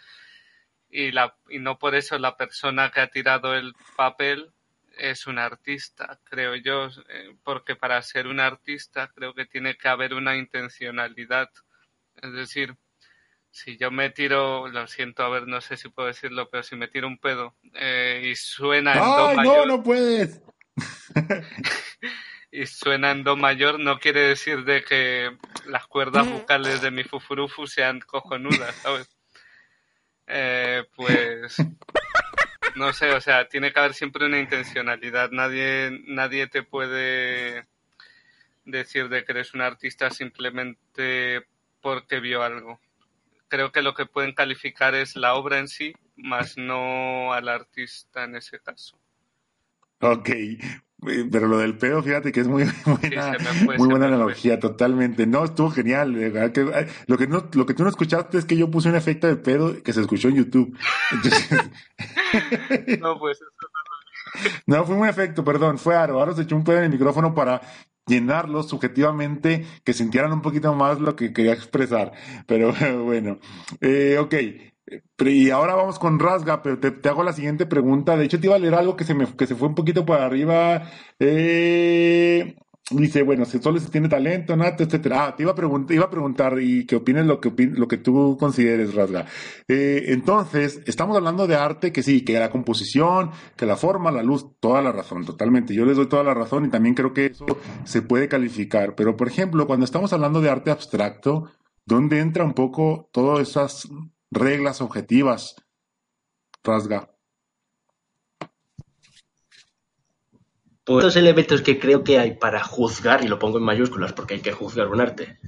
[0.91, 4.53] y, la, y no por eso la persona que ha tirado el papel
[4.99, 9.89] es un artista, creo yo, eh, porque para ser un artista creo que tiene que
[9.89, 11.51] haber una intencionalidad.
[12.17, 12.77] Es decir,
[13.51, 16.77] si yo me tiro, lo siento, a ver, no sé si puedo decirlo, pero si
[16.77, 19.67] me tiro un pedo eh, y suena en Do mayor.
[19.69, 20.41] no, no puedes!
[22.53, 25.37] y suena en Do mayor, no quiere decir de que
[25.67, 29.09] las cuerdas vocales de mi fufurufu sean cojonudas, ¿sabes?
[30.27, 31.57] Eh, pues
[32.77, 35.31] no sé, o sea, tiene que haber siempre una intencionalidad.
[35.31, 37.67] Nadie, nadie te puede
[38.65, 41.47] decir de que eres un artista simplemente
[41.81, 42.81] porque vio algo.
[43.51, 48.23] Creo que lo que pueden calificar es la obra en sí, más no al artista
[48.25, 48.97] en ese caso.
[50.01, 50.31] Ok,
[51.33, 55.27] pero lo del pedo, fíjate que es muy buena, muy buena analogía, totalmente.
[55.27, 56.13] No, estuvo genial.
[57.07, 59.37] Lo que no, lo que tú no escuchaste es que yo puse un efecto de
[59.37, 60.79] pedo que se escuchó en YouTube.
[63.01, 63.49] no, pues No,
[64.85, 66.21] fue un efecto, perdón, fue Aro.
[66.21, 67.61] Aro se echó un pedo en el micrófono para
[68.07, 72.13] llenarlo subjetivamente, que sintieran un poquito más lo que quería expresar.
[72.47, 72.73] Pero
[73.05, 73.39] bueno,
[73.81, 74.35] eh, ok.
[75.25, 78.17] Y ahora vamos con Rasga, pero te, hago la siguiente pregunta.
[78.17, 80.05] De hecho, te iba a leer algo que se me que se fue un poquito
[80.05, 80.91] para arriba.
[81.21, 82.57] Eh,
[82.91, 85.27] dice, bueno, si solo se tiene talento, nato, etcétera.
[85.27, 87.99] Ah, te iba a preguntar, iba a preguntar y que opines lo que lo que
[87.99, 89.27] tú consideres, Rasga.
[89.69, 94.23] Eh, entonces, estamos hablando de arte que sí, que la composición, que la forma, la
[94.23, 95.75] luz, toda la razón, totalmente.
[95.75, 97.47] Yo les doy toda la razón y también creo que eso
[97.85, 98.95] se puede calificar.
[98.95, 101.51] Pero, por ejemplo, cuando estamos hablando de arte abstracto,
[101.87, 103.89] ¿dónde entra un poco todas esas
[104.31, 105.57] reglas objetivas.
[106.63, 107.11] Rasga.
[110.99, 114.41] Los elementos que creo que hay para juzgar, y lo pongo en mayúsculas porque hay
[114.41, 115.39] que juzgar un arte,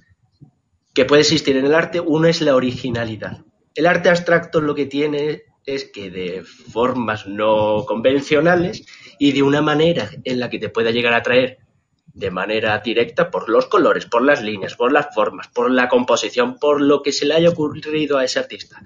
[0.94, 3.44] que puede existir en el arte, uno es la originalidad.
[3.74, 8.86] El arte abstracto lo que tiene es que de formas no convencionales
[9.18, 11.58] y de una manera en la que te pueda llegar a atraer
[12.06, 16.58] de manera directa por los colores, por las líneas, por las formas, por la composición,
[16.58, 18.82] por lo que se le haya ocurrido a ese artista.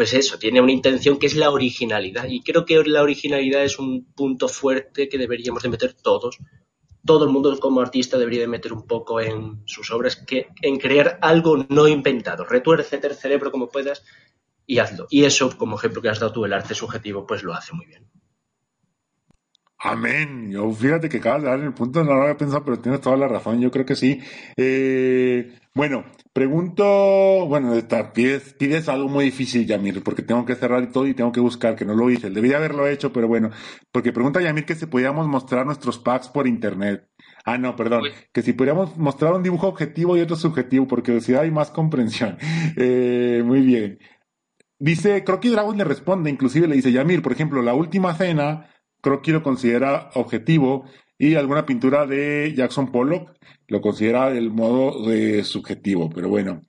[0.00, 2.24] Pues eso, tiene una intención que es la originalidad.
[2.26, 6.38] Y creo que la originalidad es un punto fuerte que deberíamos de meter todos,
[7.04, 10.78] todo el mundo como artista debería de meter un poco en sus obras, que, en
[10.78, 12.46] crear algo no inventado.
[12.46, 14.02] Retuércete el cerebro como puedas
[14.64, 15.06] y hazlo.
[15.10, 17.84] Y eso, como ejemplo que has dado tú, el arte subjetivo, pues lo hace muy
[17.84, 18.08] bien.
[19.76, 20.50] Amén.
[20.50, 23.28] Yo fíjate que acabas dar el punto, no lo había pensado, pero tienes toda la
[23.28, 23.60] razón.
[23.60, 24.18] Yo creo que sí.
[24.56, 27.74] Eh, bueno, pregunto, bueno,
[28.14, 31.40] pides, pides algo muy difícil, Yamir, porque tengo que cerrar y todo y tengo que
[31.40, 32.30] buscar, que no lo hice.
[32.30, 33.50] Debía haberlo hecho, pero bueno,
[33.92, 37.08] porque pregunta Yamir que si podíamos mostrar nuestros packs por internet.
[37.44, 38.04] Ah, no, perdón.
[38.32, 42.38] Que si podríamos mostrar un dibujo objetivo y otro subjetivo, porque si hay más comprensión.
[42.76, 43.98] Eh, muy bien.
[44.78, 48.70] Dice, Crocky Dragon le responde, inclusive le dice, Yamir, por ejemplo, la última cena
[49.00, 50.84] Crocky lo considera objetivo
[51.18, 53.32] y alguna pintura de Jackson Pollock
[53.70, 56.62] lo considera del modo de subjetivo, pero bueno.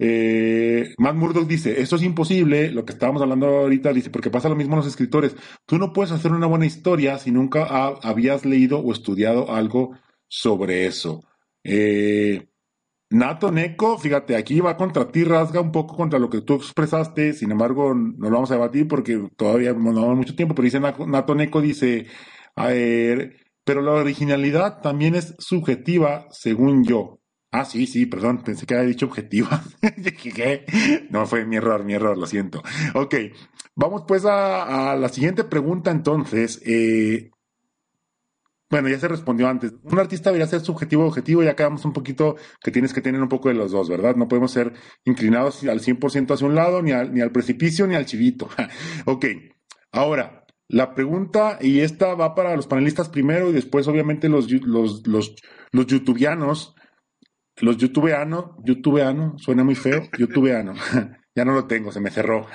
[0.00, 4.48] Eh, Matt Murdock dice, esto es imposible, lo que estábamos hablando ahorita, dice, porque pasa
[4.48, 5.36] lo mismo en los escritores.
[5.66, 7.64] Tú no puedes hacer una buena historia si nunca
[8.02, 9.96] habías leído o estudiado algo
[10.28, 11.24] sobre eso.
[11.62, 12.48] Eh,
[13.10, 17.32] Nato Neko, fíjate, aquí va contra ti, rasga un poco contra lo que tú expresaste,
[17.32, 20.80] sin embargo, no lo vamos a debatir porque todavía no damos mucho tiempo, pero dice
[20.80, 22.06] Nato Neko, dice,
[22.56, 27.20] a ver, pero la originalidad también es subjetiva, según yo.
[27.50, 29.62] Ah, sí, sí, perdón, pensé que había dicho objetiva.
[31.10, 32.62] no, fue mi error, mi error, lo siento.
[32.94, 33.14] Ok,
[33.74, 36.62] vamos pues a, la siguiente pregunta entonces.
[36.64, 37.30] Eh,
[38.70, 39.74] bueno, ya se respondió antes.
[39.82, 43.28] Un artista debería ser subjetivo objetivo, ya quedamos un poquito que tienes que tener un
[43.28, 44.16] poco de los dos, ¿verdad?
[44.16, 44.72] No podemos ser
[45.04, 48.48] inclinados al 100% hacia un lado, ni al, ni al precipicio, ni al chivito.
[49.04, 49.26] ok,
[49.92, 55.06] ahora, la pregunta, y esta va para los panelistas primero y después obviamente los, los,
[55.06, 55.34] los,
[55.72, 56.74] los youtubianos,
[57.60, 60.74] los youtubeanos, youtubeano, suena muy feo, youtubeano,
[61.34, 62.46] ya no lo tengo, se me cerró,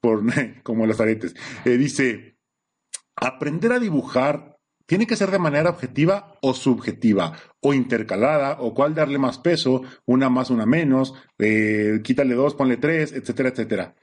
[0.00, 0.22] por
[0.62, 1.34] como los aretes.
[1.64, 2.36] Eh, dice,
[3.16, 7.34] aprender a dibujar ¿Tiene que ser de manera objetiva o subjetiva?
[7.60, 8.56] ¿O intercalada?
[8.60, 9.82] ¿O cuál darle más peso?
[10.06, 11.12] ¿Una más, una menos?
[11.38, 13.94] Eh, quítale dos, ponle tres, etcétera, etcétera.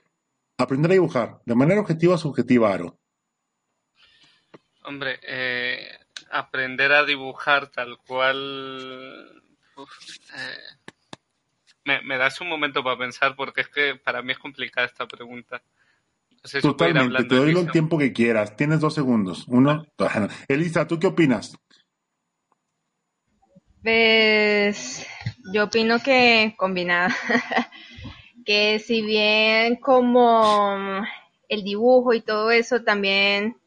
[0.60, 1.42] Aprender a dibujar.
[1.44, 3.00] ¿De manera objetiva o subjetiva, Aro?
[4.86, 5.88] Hombre, eh,
[6.32, 9.42] aprender a dibujar tal cual...
[9.78, 10.76] Eh,
[11.84, 15.08] me, me das un momento para pensar porque es que para mí es complicada esta
[15.08, 15.62] pregunta.
[16.62, 18.56] Totalmente, te doy el tiempo que quieras.
[18.56, 19.46] Tienes dos segundos.
[19.48, 19.86] Uno.
[20.48, 21.58] Elisa, ¿tú qué opinas?
[23.82, 25.08] Pues
[25.52, 27.16] yo opino que combinada.
[28.46, 31.04] que si bien como
[31.50, 33.58] el dibujo y todo eso también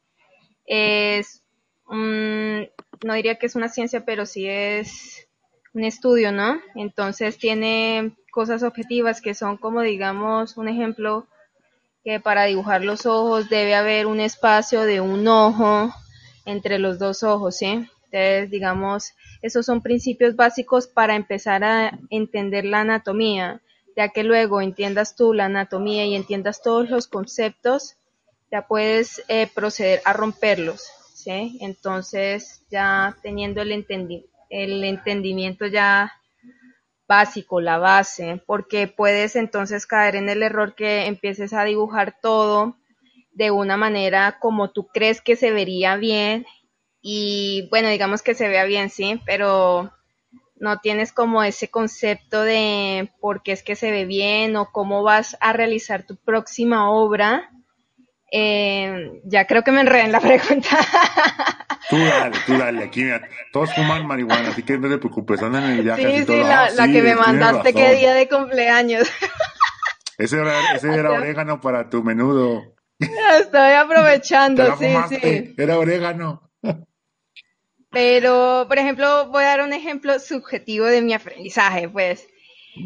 [0.68, 1.42] es,
[1.90, 5.26] no diría que es una ciencia, pero sí es
[5.74, 6.60] un estudio, ¿no?
[6.74, 11.26] Entonces tiene cosas objetivas que son como, digamos, un ejemplo,
[12.04, 15.92] que para dibujar los ojos debe haber un espacio de un ojo
[16.44, 17.88] entre los dos ojos, ¿sí?
[18.10, 19.12] Entonces, digamos,
[19.42, 23.60] esos son principios básicos para empezar a entender la anatomía,
[23.96, 27.97] ya que luego entiendas tú la anatomía y entiendas todos los conceptos,
[28.50, 31.58] ya puedes eh, proceder a romperlos, ¿sí?
[31.60, 33.86] Entonces, ya teniendo el,
[34.50, 36.12] el entendimiento ya
[37.06, 42.76] básico, la base, porque puedes entonces caer en el error que empieces a dibujar todo
[43.32, 46.44] de una manera como tú crees que se vería bien
[47.00, 49.90] y bueno, digamos que se vea bien, sí, pero
[50.56, 55.02] no tienes como ese concepto de por qué es que se ve bien o cómo
[55.02, 57.50] vas a realizar tu próxima obra
[58.30, 60.78] eh, ya creo que me enredé en la pregunta.
[61.88, 62.84] Tú dale, tú dale.
[62.84, 63.04] Aquí
[63.52, 66.18] todos fuman marihuana, así que no te preocupes, andan en el viaje.
[66.18, 69.10] Sí, sí, la, la que me mandaste qué día de cumpleaños.
[70.18, 72.74] Ese era, ese era orégano para tu menudo.
[72.98, 75.54] Estoy aprovechando, sí, sí.
[75.56, 76.50] Era orégano.
[77.90, 82.26] Pero, por ejemplo, voy a dar un ejemplo subjetivo de mi aprendizaje, pues.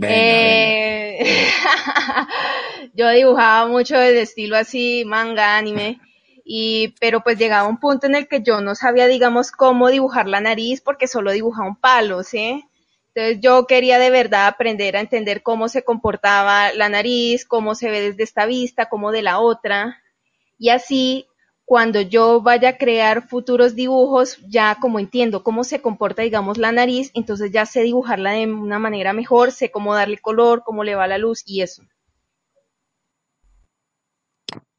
[0.01, 1.24] Eh,
[2.95, 6.01] yo dibujaba mucho de estilo así, manga, anime,
[6.45, 10.28] y, pero pues llegaba un punto en el que yo no sabía, digamos, cómo dibujar
[10.28, 12.64] la nariz porque solo dibujaba un palo, ¿sí?
[13.14, 17.90] Entonces yo quería de verdad aprender a entender cómo se comportaba la nariz, cómo se
[17.90, 20.03] ve desde esta vista, cómo de la otra,
[20.59, 21.26] y así
[21.72, 26.70] cuando yo vaya a crear futuros dibujos, ya como entiendo cómo se comporta, digamos, la
[26.70, 30.96] nariz, entonces ya sé dibujarla de una manera mejor, sé cómo darle color, cómo le
[30.96, 31.82] va la luz y eso.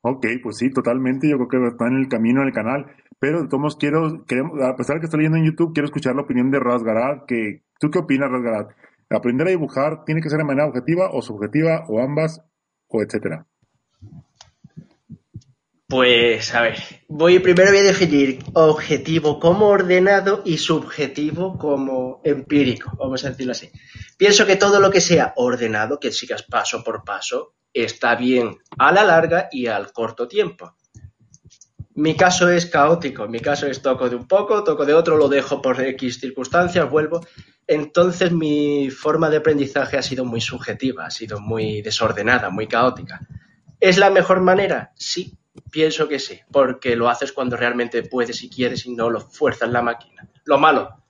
[0.02, 1.28] Ok, pues sí, totalmente.
[1.28, 2.86] Yo creo que está en el camino del canal.
[3.18, 6.14] Pero de todos quiero, queremos, a pesar de que estoy leyendo en YouTube, quiero escuchar
[6.14, 7.26] la opinión de Rasgarat.
[7.26, 8.70] Que, ¿Tú qué opinas, Rasgarat?
[9.10, 12.40] ¿Aprender a dibujar tiene que ser de manera objetiva o subjetiva o ambas
[12.88, 13.48] o etcétera?
[15.94, 22.98] Pues, a ver, voy primero voy a definir objetivo como ordenado y subjetivo como empírico,
[22.98, 23.70] vamos a decirlo así.
[24.18, 28.92] Pienso que todo lo que sea ordenado, que sigas paso por paso, está bien a
[28.92, 30.76] la larga y al corto tiempo.
[31.94, 35.30] Mi caso es caótico, mi caso es toco de un poco, toco de otro, lo
[35.30, 37.24] dejo por X circunstancias, vuelvo.
[37.68, 43.20] Entonces mi forma de aprendizaje ha sido muy subjetiva, ha sido muy desordenada, muy caótica.
[43.80, 44.92] ¿Es la mejor manera?
[44.96, 45.38] Sí,
[45.72, 49.70] Pienso que sí, porque lo haces cuando realmente puedes y quieres y no lo fuerzas
[49.70, 50.28] la máquina.
[50.46, 51.04] Lo malo,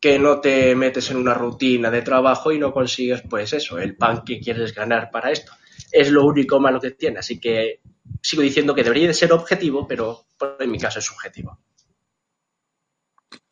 [0.00, 3.96] que no te metes en una rutina de trabajo y no consigues, pues eso, el
[3.96, 5.52] pan que quieres ganar para esto.
[5.90, 7.80] Es lo único malo que tiene, así que
[8.22, 10.26] sigo diciendo que debería de ser objetivo, pero
[10.60, 11.58] en mi caso es subjetivo.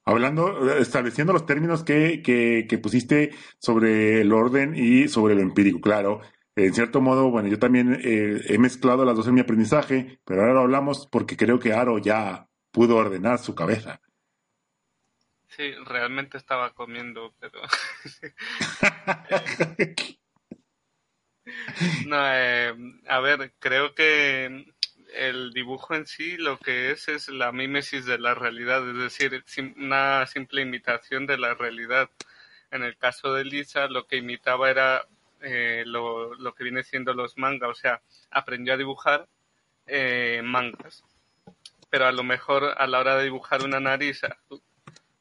[0.04, 6.20] Hablando, estableciendo los términos que, que, pusiste sobre el orden y sobre lo empírico, claro,
[6.56, 10.40] en cierto modo, bueno, yo también eh, he mezclado las dos en mi aprendizaje, pero
[10.40, 14.00] ahora lo hablamos porque creo que Aro ya pudo ordenar su cabeza.
[15.48, 17.60] Sí, realmente estaba comiendo, pero...
[22.06, 22.74] no, eh,
[23.06, 24.64] a ver, creo que
[25.14, 29.44] el dibujo en sí lo que es es la mímesis de la realidad, es decir,
[29.76, 32.10] una simple imitación de la realidad.
[32.70, 35.06] En el caso de Lisa, lo que imitaba era
[35.48, 39.28] eh, lo, lo, que viene siendo los mangas, o sea, aprendió a dibujar
[39.86, 41.04] eh, mangas.
[41.88, 44.22] Pero a lo mejor a la hora de dibujar una nariz,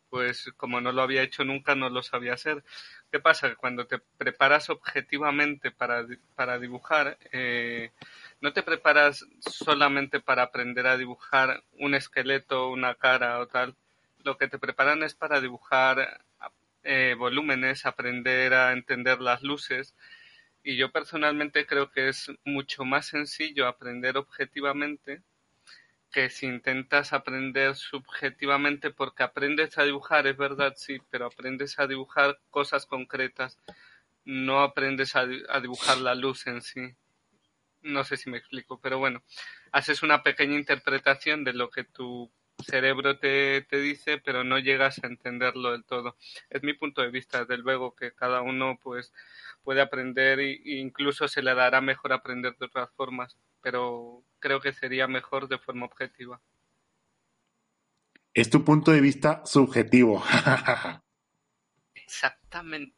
[0.10, 2.64] pues como no lo había hecho nunca, no lo sabía hacer.
[3.12, 3.50] ¿Qué pasa?
[3.50, 6.04] Que cuando te preparas objetivamente para,
[6.34, 7.92] para dibujar, eh,
[8.42, 13.76] no te preparas solamente para aprender a dibujar un esqueleto, una cara o tal.
[14.24, 16.20] Lo que te preparan es para dibujar
[16.88, 19.96] eh, volúmenes, aprender a entender las luces.
[20.68, 25.22] Y yo personalmente creo que es mucho más sencillo aprender objetivamente
[26.12, 31.86] que si intentas aprender subjetivamente, porque aprendes a dibujar, es verdad, sí, pero aprendes a
[31.86, 33.60] dibujar cosas concretas,
[34.24, 36.96] no aprendes a, a dibujar la luz en sí.
[37.84, 39.22] No sé si me explico, pero bueno,
[39.72, 42.32] haces una pequeña interpretación de lo que tu
[42.64, 46.16] cerebro te, te dice, pero no llegas a entenderlo del todo.
[46.50, 49.14] Es mi punto de vista, desde luego que cada uno pues
[49.64, 54.72] puede aprender e incluso se le dará mejor aprender de otras formas, pero creo que
[54.72, 56.40] sería mejor de forma objetiva.
[58.34, 60.24] Es tu punto de vista subjetivo.
[61.96, 62.94] Exactamente.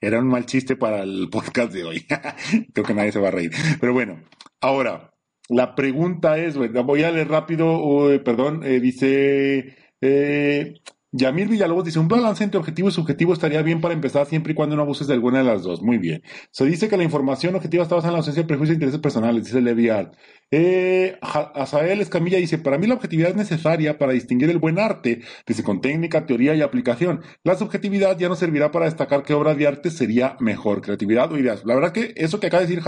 [0.00, 2.06] Era un mal chiste para el podcast de hoy.
[2.74, 3.52] creo que nadie se va a reír.
[3.80, 4.24] Pero bueno,
[4.60, 5.12] ahora,
[5.50, 10.80] la pregunta es, voy a leer rápido, perdón, eh, dice eh,
[11.12, 14.54] Yamil Villalobos, dice, un balance entre objetivo y subjetivo estaría bien para empezar siempre y
[14.54, 15.82] cuando no abuses de alguna de las dos.
[15.82, 16.22] Muy bien.
[16.52, 19.00] Se dice que la información objetiva está basada en la ausencia de prejuicios e intereses
[19.00, 20.14] personales, dice Levi Art.
[20.52, 25.22] Eh, Azael Escamilla dice, para mí la objetividad es necesaria para distinguir el buen arte,
[25.46, 27.22] dice, con técnica, teoría y aplicación.
[27.42, 31.38] La subjetividad ya no servirá para destacar qué obra de arte sería mejor, creatividad o
[31.38, 31.64] ideas.
[31.64, 32.84] La verdad que eso que acaba de decir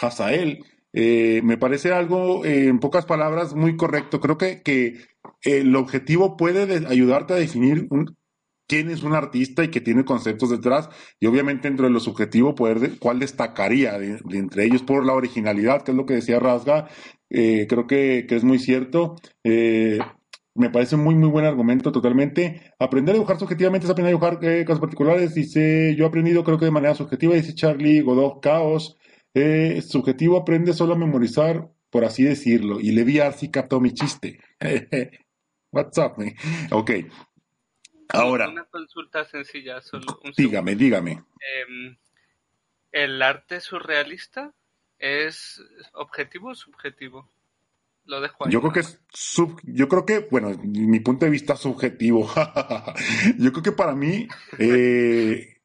[0.00, 0.64] Hazael
[0.96, 4.20] eh, me parece algo, eh, en pocas palabras, muy correcto.
[4.20, 5.00] Creo que, que
[5.42, 7.88] el objetivo puede ayudarte a definir
[8.68, 10.88] quién es un artista y que tiene conceptos detrás,
[11.18, 15.82] y obviamente dentro de lo subjetivo, poder cuál destacaría de, entre ellos por la originalidad,
[15.82, 16.88] que es lo que decía Rasga,
[17.28, 19.16] eh, creo que, que, es muy cierto.
[20.56, 22.72] me parece un muy, muy buen argumento totalmente.
[22.78, 25.34] Aprender a dibujar subjetivamente es aprender a dibujar cosas particulares.
[25.34, 28.96] Dice, yo he aprendido creo que de manera subjetiva, dice Charlie Godot, caos.
[29.34, 34.38] Eh, subjetivo aprende solo a memorizar, por así decirlo, y Levi sí captó mi chiste.
[35.72, 36.32] What's up, man?
[36.70, 36.90] Ok.
[38.10, 38.48] Ahora.
[38.48, 41.12] Una consulta sencilla, solo Dígame, dígame.
[41.12, 41.96] Em,
[42.92, 44.54] ¿El arte surrealista
[45.00, 45.60] es
[45.94, 47.28] objetivo o subjetivo?
[48.04, 48.52] Lo dejo ahí.
[48.52, 52.28] Yo creo que es sub, yo creo que, bueno, mi punto de vista subjetivo.
[53.38, 54.28] yo creo que para mí,
[54.58, 55.56] eh,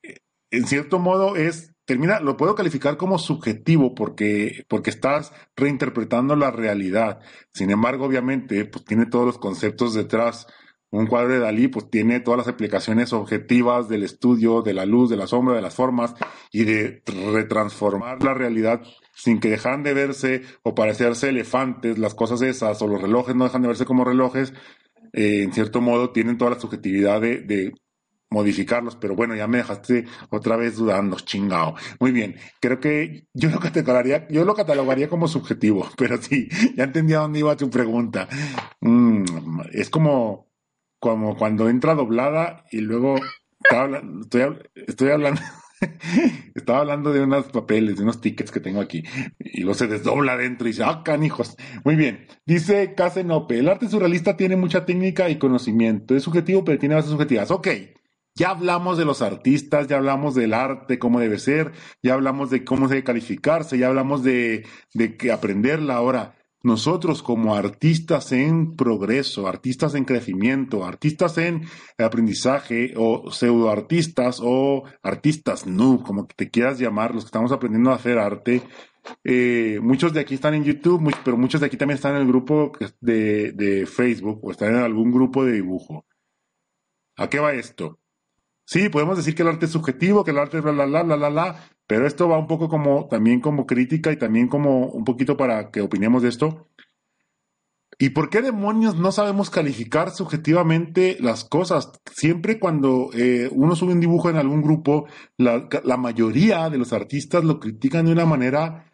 [0.50, 6.52] en cierto modo, es termina, lo puedo calificar como subjetivo porque, porque estás reinterpretando la
[6.52, 7.20] realidad.
[7.52, 10.46] Sin embargo, obviamente, pues tiene todos los conceptos detrás.
[10.92, 15.10] Un cuadro de Dalí, pues tiene todas las aplicaciones objetivas del estudio, de la luz,
[15.10, 16.14] de la sombra, de las formas
[16.52, 17.02] y de
[17.34, 18.84] retransformar la realidad
[19.16, 23.46] sin que dejaran de verse o parecerse elefantes, las cosas esas, o los relojes no
[23.46, 24.54] dejan de verse como relojes,
[25.14, 27.74] eh, en cierto modo tienen toda la subjetividad de,
[28.30, 31.76] modificarlos, pero bueno, ya me dejaste otra vez dudando, chingado.
[32.00, 36.86] Muy bien, creo que yo lo catalogaría, yo lo catalogaría como subjetivo, pero sí, ya
[36.86, 38.28] entendí a dónde iba tu pregunta.
[38.82, 39.24] Mm,
[39.72, 40.48] es como,
[41.00, 43.16] cuando entra doblada y luego
[44.88, 45.42] estoy, hablando,
[46.56, 49.04] Estaba hablando de unos papeles, de unos tickets que tengo aquí.
[49.40, 51.56] Y lo se desdobla adentro y dice, ah, canijos.
[51.84, 52.28] Muy bien.
[52.46, 56.16] Dice Casenope, el arte surrealista tiene mucha técnica y conocimiento.
[56.16, 57.50] Es subjetivo, pero tiene bases subjetivas.
[57.52, 57.68] Ok.
[58.40, 62.64] Ya hablamos de los artistas, ya hablamos del arte, cómo debe ser, ya hablamos de
[62.64, 65.96] cómo debe calificarse, ya hablamos de, de que aprenderla.
[65.96, 71.66] Ahora, nosotros como artistas en progreso, artistas en crecimiento, artistas en
[71.98, 77.96] aprendizaje o pseudoartistas o artistas noob, como te quieras llamar, los que estamos aprendiendo a
[77.96, 78.62] hacer arte,
[79.26, 82.28] eh, muchos de aquí están en YouTube, pero muchos de aquí también están en el
[82.30, 82.72] grupo
[83.02, 86.06] de, de Facebook o están en algún grupo de dibujo.
[87.18, 88.00] ¿A qué va esto?
[88.70, 91.02] Sí, podemos decir que el arte es subjetivo, que el arte es bla, bla, bla,
[91.02, 94.86] bla, bla, bla, pero esto va un poco como también como crítica y también como
[94.90, 96.68] un poquito para que opinemos de esto.
[97.98, 101.92] ¿Y por qué demonios no sabemos calificar subjetivamente las cosas?
[102.14, 106.94] Siempre cuando eh, uno sube un dibujo en algún grupo, la, la, mayoría de los
[106.94, 108.89] artistas lo critican de una manera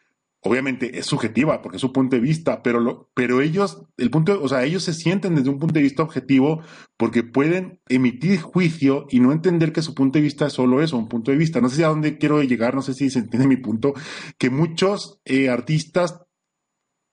[0.46, 4.40] obviamente es subjetiva porque es su punto de vista, pero, lo, pero ellos, el punto,
[4.42, 6.62] o sea, ellos se sienten desde un punto de vista objetivo
[6.98, 10.98] porque pueden emitir juicio y no entender que su punto de vista es solo eso,
[10.98, 11.62] un punto de vista.
[11.62, 13.96] No sé si a dónde quiero llegar, no sé si se entiende mi punto,
[14.38, 16.22] que muchos eh, artistas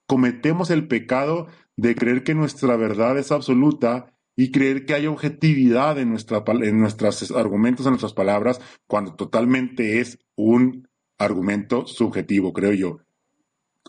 [0.07, 5.99] cometemos el pecado de creer que nuestra verdad es absoluta y creer que hay objetividad
[5.99, 10.87] en, nuestra, en nuestros argumentos, en nuestras palabras, cuando totalmente es un
[11.19, 12.99] argumento subjetivo, creo yo.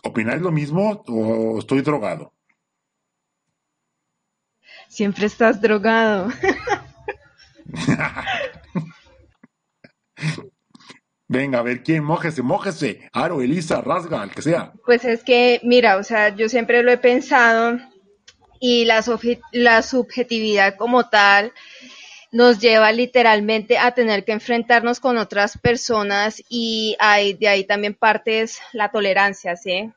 [0.04, 2.32] ¿Opináis lo mismo o estoy drogado?
[4.88, 6.30] Siempre estás drogado.
[11.26, 13.08] Venga, a ver quién, mójese, mójese.
[13.12, 14.72] Aro, Elisa, rasga, el que sea.
[14.84, 17.78] Pues es que, mira, o sea, yo siempre lo he pensado
[18.60, 19.02] y la,
[19.52, 21.52] la subjetividad como tal
[22.34, 27.94] nos lleva literalmente a tener que enfrentarnos con otras personas y hay, de ahí también
[27.94, 29.92] partes la tolerancia, ¿sí?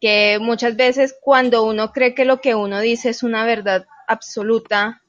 [0.00, 5.02] Que muchas veces cuando uno cree que lo que uno dice es una verdad absoluta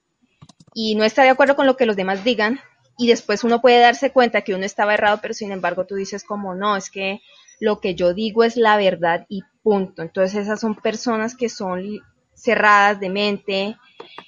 [0.74, 2.60] y no está de acuerdo con lo que los demás digan
[2.97, 6.24] y después uno puede darse cuenta que uno estaba errado, pero sin embargo tú dices
[6.24, 7.22] como no, es que
[7.60, 10.01] lo que yo digo es la verdad y punto.
[10.01, 12.01] Entonces esas son personas que son
[12.38, 13.78] cerradas de mente,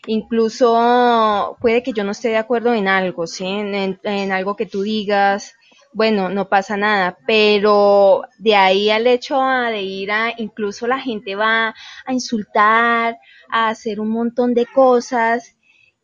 [0.08, 3.46] incluso puede que yo no esté de acuerdo en algo, ¿sí?
[3.46, 5.56] En, algo que tú digas,
[5.94, 11.36] bueno, no pasa nada, pero de ahí al hecho de ir a, incluso la gente
[11.36, 13.18] va a insultar,
[13.50, 15.56] a hacer un montón de cosas,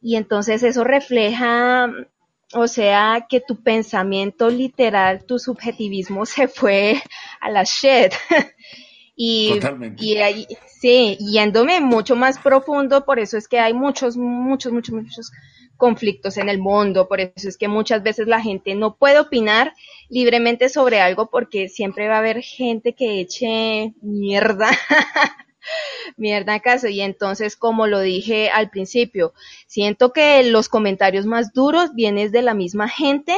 [0.01, 1.89] y entonces eso refleja,
[2.53, 7.01] o sea, que tu pensamiento literal, tu subjetivismo se fue
[7.41, 8.13] a la shit.
[9.15, 9.59] Y,
[9.97, 14.93] y ahí, sí, yéndome mucho más profundo, por eso es que hay muchos, muchos, muchos,
[14.93, 15.31] muchos
[15.77, 19.73] conflictos en el mundo, por eso es que muchas veces la gente no puede opinar
[20.09, 24.69] libremente sobre algo porque siempre va a haber gente que eche mierda,
[26.17, 26.87] mierda acaso.
[26.87, 29.33] Y entonces, como lo dije al principio,
[29.67, 33.37] siento que los comentarios más duros vienen de la misma gente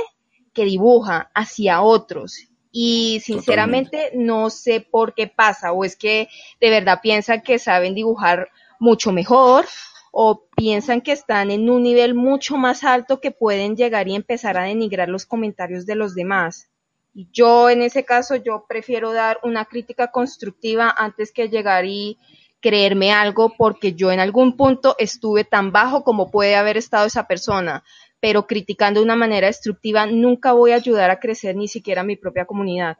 [0.53, 6.69] que dibuja hacia otros y sinceramente no sé por qué pasa, o es que de
[6.69, 8.49] verdad piensan que saben dibujar
[8.79, 9.65] mucho mejor,
[10.11, 14.57] o piensan que están en un nivel mucho más alto que pueden llegar y empezar
[14.57, 16.71] a denigrar los comentarios de los demás.
[17.13, 22.17] Y yo en ese caso, yo prefiero dar una crítica constructiva antes que llegar y
[22.59, 27.27] creerme algo porque yo en algún punto estuve tan bajo como puede haber estado esa
[27.27, 27.83] persona
[28.19, 32.05] pero criticando de una manera destructiva nunca voy a ayudar a crecer ni siquiera a
[32.05, 32.97] mi propia comunidad.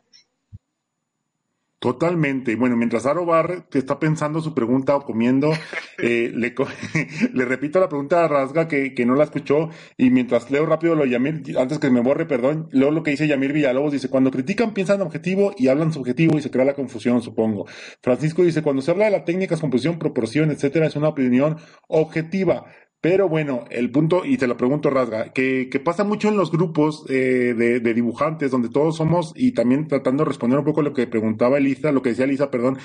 [1.79, 2.51] Totalmente.
[2.51, 5.51] Y bueno, mientras Aro Bar te está pensando su pregunta o comiendo,
[6.01, 6.55] eh, le,
[7.33, 9.69] le, repito la pregunta a Rasga que, que, no la escuchó.
[9.95, 13.27] Y mientras leo rápido lo Yamir, antes que me borre, perdón, leo lo que dice
[13.27, 13.91] Yamir Villalobos.
[13.91, 17.67] Dice: Cuando critican, piensan objetivo y hablan subjetivo y se crea la confusión, supongo.
[18.01, 21.57] Francisco dice: Cuando se habla de la técnica, composición, proporción, etcétera, es una opinión
[21.87, 22.65] objetiva.
[23.09, 27.05] Pero bueno, el punto, y te lo pregunto, Rasga, que, pasa mucho en los grupos
[27.07, 30.91] eh, de, de, dibujantes, donde todos somos, y también tratando de responder un poco lo
[30.91, 32.79] que preguntaba Elisa, lo que decía Elisa, perdón,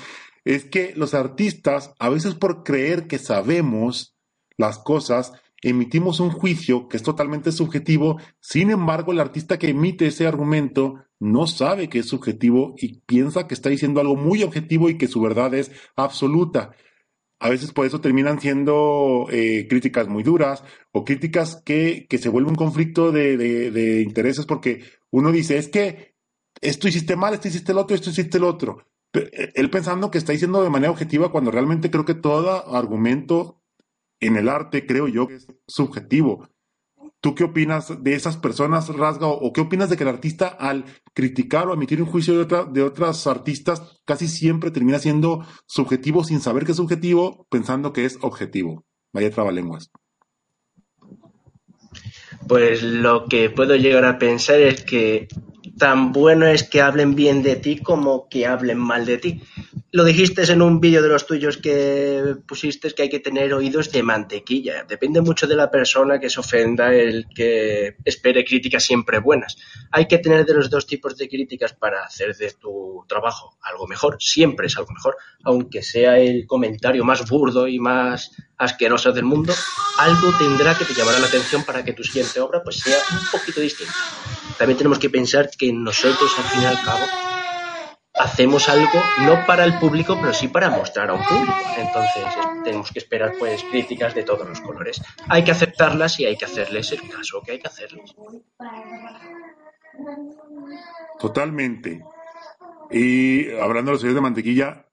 [0.45, 4.15] es que los artistas, a veces por creer que sabemos
[4.55, 10.07] las cosas, emitimos un juicio que es totalmente subjetivo, sin embargo, el artista que emite
[10.07, 14.87] ese argumento no sabe que es subjetivo y piensa que está diciendo algo muy objetivo
[14.89, 16.71] y que su verdad es absoluta
[17.43, 20.63] a veces por eso terminan siendo eh, críticas muy duras
[20.93, 25.67] o críticas que, que se vuelve un conflicto de, de, intereses porque uno dice, es
[25.67, 26.15] que
[26.61, 28.87] esto hiciste mal, esto hiciste el otro, esto hiciste el otro.
[29.11, 33.61] Eh, él pensando que está diciendo de manera objetiva cuando realmente creo que todo argumento
[34.21, 36.47] en el arte, creo yo, es subjetivo.
[37.23, 39.27] ¿Tú qué opinas de esas personas, Rasga?
[39.27, 42.83] ¿O qué opinas de que el artista al criticar o emitir un juicio de, de
[42.83, 48.19] otras artistas casi siempre termina siendo subjetivo sin saber que es subjetivo, pensando que es
[48.21, 48.83] objetivo?
[49.13, 49.89] Vaya trabalenguas.
[52.45, 55.29] Pues lo que puedo llegar a pensar es que
[55.77, 59.41] tan bueno es que hablen bien de ti como que hablen mal de ti.
[59.91, 63.91] Lo dijiste en un vídeo de los tuyos que pusiste que hay que tener oídos
[63.91, 64.83] de mantequilla.
[64.83, 69.55] Depende mucho de la persona que se ofenda el que espere críticas siempre buenas.
[69.91, 73.87] Hay que tener de los dos tipos de críticas para hacer de tu trabajo algo
[73.87, 74.17] mejor.
[74.19, 79.53] Siempre es algo mejor, aunque sea el comentario más burdo y más asqueroso del mundo,
[79.99, 83.39] algo tendrá que te llamará la atención para que tu siguiente obra pues sea un
[83.39, 83.93] poquito distinta.
[84.57, 87.05] También tenemos que pensar que nosotros al fin y al cabo
[88.13, 91.55] hacemos algo no para el público, pero sí para mostrar a un público.
[91.77, 92.23] Entonces
[92.63, 95.01] tenemos que esperar pues críticas de todos los colores.
[95.27, 98.15] Hay que aceptarlas y hay que hacerles el caso que hay que hacerles.
[101.19, 102.03] Totalmente.
[102.91, 104.87] Y hablando de los sellos de mantequilla,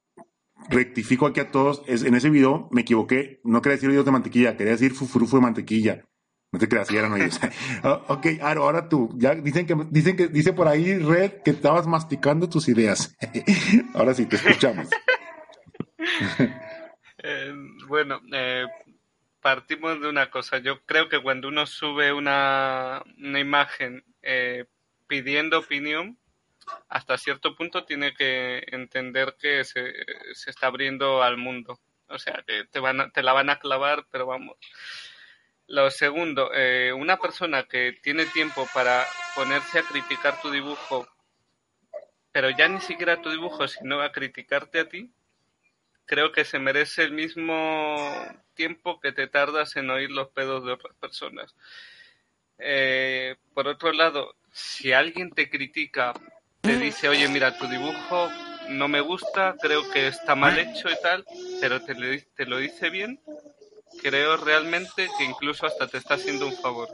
[0.68, 4.12] rectifico aquí a todos, es, en ese video me equivoqué, no quería decir oídos de
[4.12, 6.04] mantequilla, quería decir fufurufo de mantequilla.
[6.52, 7.38] No te creas, eran ellos.
[7.82, 11.86] Ah, ok, ahora tú, ya dicen que, dicen que, dice por ahí Red que estabas
[11.86, 13.16] masticando tus ideas.
[13.94, 14.88] ahora sí, te escuchamos.
[17.22, 17.52] Eh,
[17.86, 18.64] bueno, eh,
[19.42, 20.56] partimos de una cosa.
[20.56, 24.64] Yo creo que cuando uno sube una, una imagen eh,
[25.06, 26.16] pidiendo opinión,
[26.88, 29.92] hasta cierto punto tiene que entender que se,
[30.32, 31.78] se está abriendo al mundo.
[32.08, 34.56] O sea, que te, van te la van a clavar, pero vamos.
[35.70, 39.06] Lo segundo, eh, una persona que tiene tiempo para
[39.36, 41.06] ponerse a criticar tu dibujo,
[42.32, 45.12] pero ya ni siquiera tu dibujo, sino a criticarte a ti,
[46.06, 47.96] creo que se merece el mismo
[48.54, 51.54] tiempo que te tardas en oír los pedos de otras personas.
[52.58, 56.14] Eh, por otro lado, si alguien te critica,
[56.62, 58.28] te dice, oye, mira, tu dibujo
[58.70, 61.24] no me gusta, creo que está mal hecho y tal,
[61.60, 63.20] pero te, te lo dice bien,
[64.02, 66.88] creo realmente que incluso hasta te está haciendo un favor.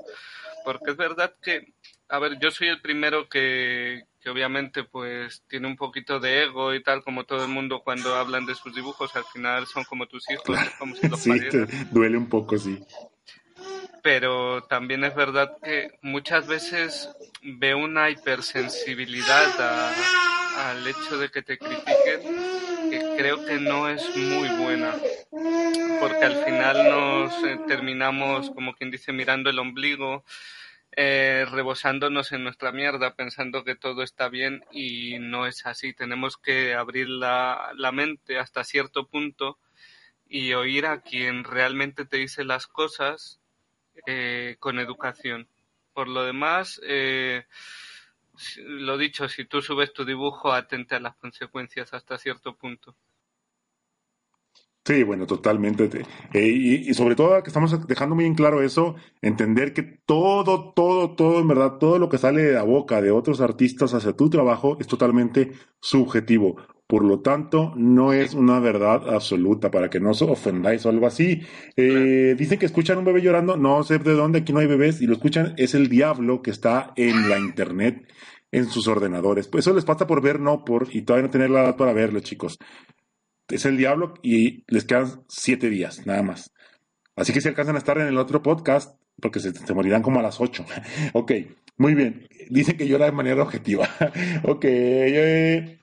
[0.64, 1.74] Porque es verdad que,
[2.08, 6.74] a ver, yo soy el primero que, que obviamente pues tiene un poquito de ego
[6.74, 10.06] y tal, como todo el mundo cuando hablan de sus dibujos, al final son como
[10.06, 11.30] tus hijos, como si los sí,
[11.92, 12.84] duele un poco, sí.
[14.02, 17.08] Pero también es verdad que muchas veces
[17.42, 19.94] veo una hipersensibilidad
[20.56, 22.65] al hecho de que te critiquen que
[23.26, 24.94] creo que no es muy buena
[26.00, 30.24] porque al final nos eh, terminamos, como quien dice, mirando el ombligo,
[30.92, 35.92] eh, rebosándonos en nuestra mierda, pensando que todo está bien y no es así.
[35.92, 39.58] Tenemos que abrir la, mente hasta cierto punto
[40.28, 43.40] y oír a quien realmente te dice las cosas
[44.06, 45.48] eh, con educación.
[45.94, 47.44] Por lo demás, eh,
[48.58, 52.94] lo dicho, si tú subes tu dibujo, atente a las consecuencias hasta cierto punto.
[54.86, 55.90] Sí, bueno, totalmente.
[56.32, 56.46] Eh,
[56.86, 61.40] y, sobre todo que estamos dejando muy en claro eso, entender que todo, todo, todo,
[61.40, 64.76] en verdad, todo lo que sale de la boca de otros artistas hacia tu trabajo
[64.78, 66.56] es totalmente subjetivo.
[66.86, 71.08] Por lo tanto, no es una verdad absoluta para que no os ofendáis o algo
[71.08, 71.42] así.
[71.76, 75.02] Eh, dicen que escuchan un bebé llorando, no sé de dónde, aquí no hay bebés,
[75.02, 78.06] y lo escuchan, es el diablo que está en la internet,
[78.52, 79.48] en sus ordenadores.
[79.48, 81.92] Pues eso les pasa por ver, no por, y todavía no tener la edad para
[81.92, 82.56] verlo, chicos
[83.48, 86.52] es el diablo y les quedan siete días, nada más.
[87.14, 90.22] Así que si alcanzan a estar en el otro podcast, porque se, morirán como a
[90.22, 90.64] las ocho.
[91.12, 91.32] ok,
[91.78, 92.28] muy bien.
[92.50, 93.88] Dicen que llora de manera objetiva.
[94.44, 94.64] ok.
[94.64, 95.80] Eh,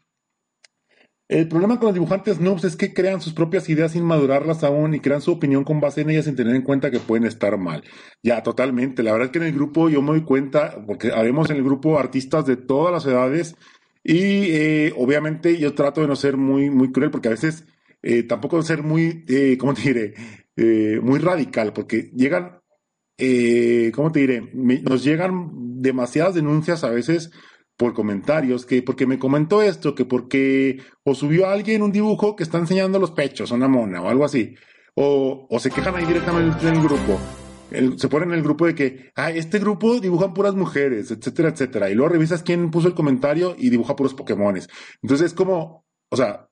[1.30, 4.94] el problema con los dibujantes noobs es que crean sus propias ideas sin madurarlas aún
[4.94, 7.58] y crean su opinión con base en ellas sin tener en cuenta que pueden estar
[7.58, 7.84] mal.
[8.22, 9.02] Ya, totalmente.
[9.02, 11.64] La verdad es que en el grupo yo me doy cuenta, porque haremos en el
[11.64, 13.56] grupo artistas de todas las edades
[14.04, 17.66] y eh, obviamente yo trato de no ser muy, muy cruel porque a veces
[18.02, 20.14] eh, tampoco ser muy, eh, ¿cómo te diré?
[20.56, 22.60] Eh, muy radical porque llegan,
[23.18, 24.52] eh, ¿cómo te diré?
[24.54, 25.52] nos llegan
[25.82, 27.32] demasiadas denuncias a veces
[27.78, 32.36] por comentarios, que porque me comentó esto, que porque o subió a alguien un dibujo
[32.36, 34.56] que está enseñando los pechos una mona o algo así,
[34.96, 37.20] o, o se quejan ahí directamente en el grupo
[37.98, 41.90] se pone en el grupo de que, ah, este grupo dibujan puras mujeres, etcétera, etcétera.
[41.90, 44.70] Y luego revisas quién puso el comentario y dibuja puros Pokémones.
[45.02, 46.50] Entonces es como, o sea,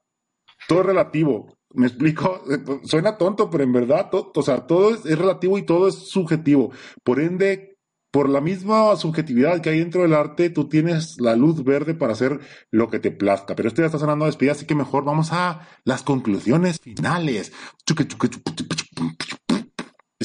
[0.68, 1.58] todo es relativo.
[1.74, 2.44] Me explico,
[2.84, 6.72] suena tonto, pero en verdad, todo, o sea, todo es, relativo y todo es subjetivo.
[7.04, 7.78] Por ende,
[8.12, 12.14] por la misma subjetividad que hay dentro del arte, tú tienes la luz verde para
[12.14, 13.56] hacer lo que te plazca.
[13.56, 17.54] Pero esto ya está sonando a despedida, así que mejor vamos a las conclusiones finales.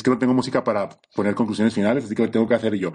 [0.03, 2.93] Que no tengo música para poner conclusiones finales, así que lo tengo que hacer yo.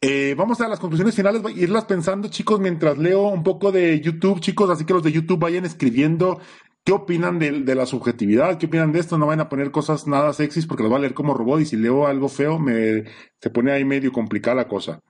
[0.00, 4.40] Eh, vamos a las conclusiones finales, irlas pensando, chicos, mientras leo un poco de YouTube,
[4.40, 6.40] chicos, así que los de YouTube vayan escribiendo
[6.84, 10.32] qué opinan de, la subjetividad, qué opinan de esto, no vayan a poner cosas nada
[10.32, 13.04] sexys porque lo va a leer como robot y si leo algo feo me
[13.40, 15.02] se pone ahí medio complicada la cosa.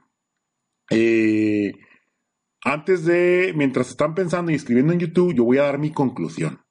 [0.90, 1.74] Eh,
[2.64, 6.62] antes de, mientras están pensando y escribiendo en YouTube, yo voy a dar mi conclusión.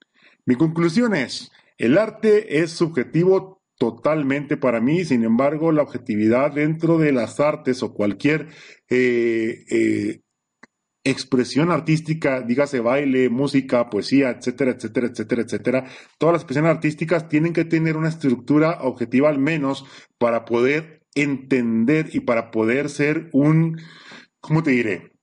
[0.46, 5.06] Mi conclusión es, el arte es subjetivo totalmente para mí.
[5.06, 8.48] Sin embargo, la objetividad dentro de las artes o cualquier
[8.90, 10.22] eh, eh,
[11.04, 15.86] expresión artística, dígase baile, música, poesía, etcétera, etcétera, etcétera, etcétera,
[16.18, 19.86] todas las expresiones artísticas tienen que tener una estructura objetiva al menos
[20.18, 23.80] para poder entender y para poder ser un,
[24.40, 25.14] ¿cómo te diré?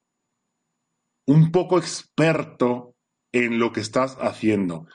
[1.26, 2.94] Un poco experto
[3.32, 4.86] en lo que estás haciendo.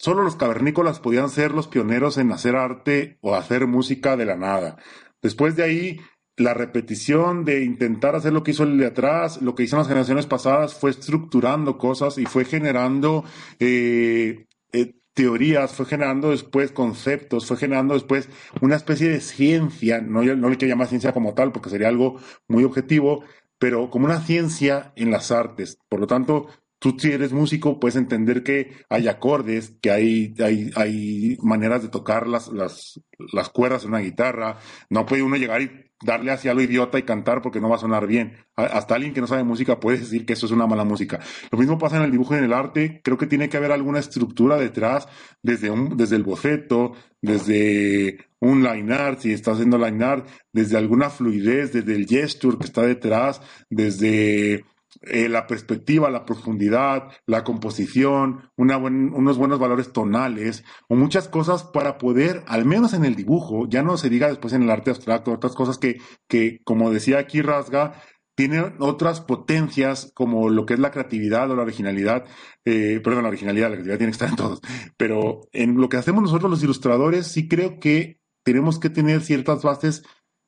[0.00, 4.34] Solo los cavernícolas podían ser los pioneros en hacer arte o hacer música de la
[4.34, 4.78] nada.
[5.20, 6.00] Después de ahí,
[6.38, 9.88] la repetición de intentar hacer lo que hizo el de atrás, lo que hicieron las
[9.88, 13.24] generaciones pasadas, fue estructurando cosas y fue generando
[13.58, 18.30] eh, eh, teorías, fue generando después conceptos, fue generando después
[18.62, 22.18] una especie de ciencia, no, no le quiero llamar ciencia como tal porque sería algo
[22.48, 23.22] muy objetivo,
[23.58, 25.76] pero como una ciencia en las artes.
[25.90, 26.46] Por lo tanto,
[26.80, 31.88] tú si eres músico puedes entender que hay acordes, que hay, hay, hay maneras de
[31.88, 33.00] tocar las, las,
[33.32, 34.58] las cuerdas en una guitarra.
[34.88, 37.80] No puede uno llegar y darle hacia lo idiota y cantar porque no va a
[37.80, 38.38] sonar bien.
[38.56, 41.20] Hasta alguien que no sabe música puede decir que eso es una mala música.
[41.50, 43.02] Lo mismo pasa en el dibujo y en el arte.
[43.04, 45.06] Creo que tiene que haber alguna estructura detrás,
[45.42, 51.10] desde, un, desde el boceto, desde un line si está haciendo line art, desde alguna
[51.10, 54.64] fluidez, desde el gesture que está detrás, desde
[55.02, 61.96] eh, la perspectiva, la profundidad, la composición, unos buenos valores tonales o muchas cosas para
[61.98, 65.32] poder, al menos en el dibujo, ya no se diga después en el arte abstracto,
[65.32, 68.02] otras cosas que, que como decía aquí Rasga,
[68.34, 72.24] tienen otras potencias como lo que es la creatividad o la originalidad,
[72.64, 74.60] eh, perdón, la originalidad, la creatividad tiene que estar en todos,
[74.96, 79.62] pero en lo que hacemos nosotros los ilustradores sí creo que tenemos que tener ciertas
[79.62, 80.02] bases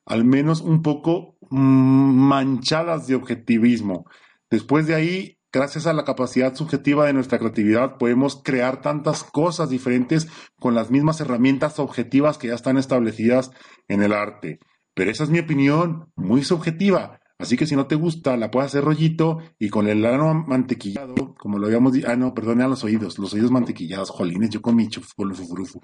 [0.05, 4.05] al menos un poco mm, manchadas de objetivismo.
[4.53, 9.67] Después de ahí, gracias a la capacidad subjetiva de nuestra creatividad, podemos crear tantas cosas
[9.67, 10.27] diferentes
[10.59, 13.49] con las mismas herramientas objetivas que ya están establecidas
[13.87, 14.59] en el arte.
[14.93, 17.19] Pero esa es mi opinión, muy subjetiva.
[17.39, 21.33] Así que si no te gusta, la puedes hacer rollito y con el lano mantequillado,
[21.33, 24.61] como lo habíamos dicho, ah, no, perdón, a los oídos, los oídos mantequillados, jolines, yo
[24.61, 25.81] con mi fufurufu.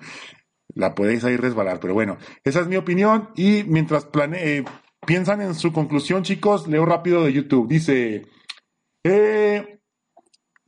[0.76, 4.66] La podéis ahí resbalar, pero bueno, esa es mi opinión y mientras plane eh,
[5.08, 7.68] piensan en su conclusión, chicos, leo rápido de YouTube.
[7.68, 8.28] Dice,
[9.04, 9.80] eh,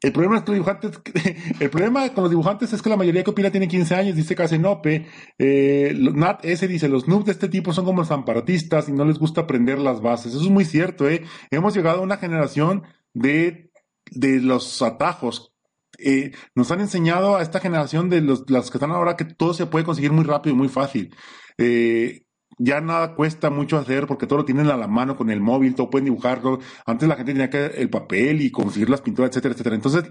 [0.02, 1.02] el problema es que los dibujantes,
[1.60, 4.36] el problema con los dibujantes es que la mayoría que opina tiene 15 años, dice
[4.36, 5.06] Casenope.
[5.38, 9.20] Eh, Nat S dice, los noobs de este tipo son como zamparatistas y no les
[9.20, 10.34] gusta aprender las bases.
[10.34, 11.24] Eso es muy cierto, ¿eh?
[11.52, 13.72] Hemos llegado a una generación de,
[14.10, 15.54] de los atajos.
[16.00, 19.54] Eh, nos han enseñado a esta generación de los, las que están ahora que todo
[19.54, 21.16] se puede conseguir muy rápido y muy fácil.
[21.60, 22.24] Eh,
[22.64, 25.74] ya nada cuesta mucho hacer porque todo lo tienen a la mano con el móvil,
[25.74, 26.60] todo pueden dibujarlo.
[26.86, 29.76] Antes la gente tenía que el papel y conseguir las pinturas, etcétera, etcétera.
[29.76, 30.04] Entonces,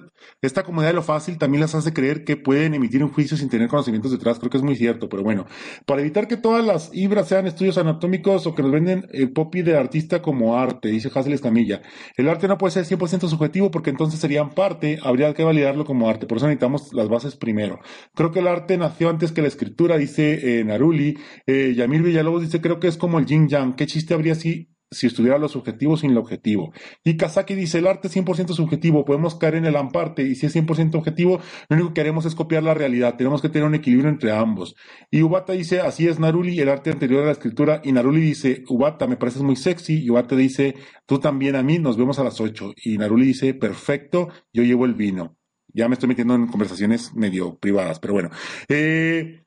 [0.43, 3.49] esta comodidad de lo fácil también les hace creer que pueden emitir un juicio sin
[3.49, 4.39] tener conocimientos detrás.
[4.39, 5.47] Creo que es muy cierto, pero bueno,
[5.87, 9.63] para evitar que todas las ibras sean estudios anatómicos o que nos venden el popi
[9.63, 11.83] de artista como arte, dice Hazel Escamilla.
[12.17, 16.09] El arte no puede ser 100% subjetivo porque entonces serían parte, habría que validarlo como
[16.09, 16.27] arte.
[16.27, 17.79] Por eso necesitamos las bases primero.
[18.15, 21.17] Creo que el arte nació antes que la escritura, dice eh, Naruli.
[21.47, 23.75] Eh, Yamil Villalobos dice, creo que es como el yin yang.
[23.75, 26.73] ¿Qué chiste habría si, si estuviera los objetivos sin el objetivo?
[27.05, 30.47] Y Kazaki dice, el arte es 100% subjetivo, podemos caer en el amparte y si
[30.47, 33.17] es 100% objetivo, lo único que haremos es copiar la realidad.
[33.17, 34.77] Tenemos que tener un equilibrio entre ambos.
[35.11, 37.81] Y Ubata dice, así es Naruli, el arte anterior a la escritura.
[37.85, 40.03] Y Naruli dice, Ubata, me pareces muy sexy.
[40.05, 40.75] Y Ubata dice,
[41.07, 42.75] tú también a mí, nos vemos a las 8.
[42.85, 45.37] Y Naruli dice, perfecto, yo llevo el vino.
[45.73, 48.31] Ya me estoy metiendo en conversaciones medio privadas, pero bueno.
[48.69, 49.45] Eh,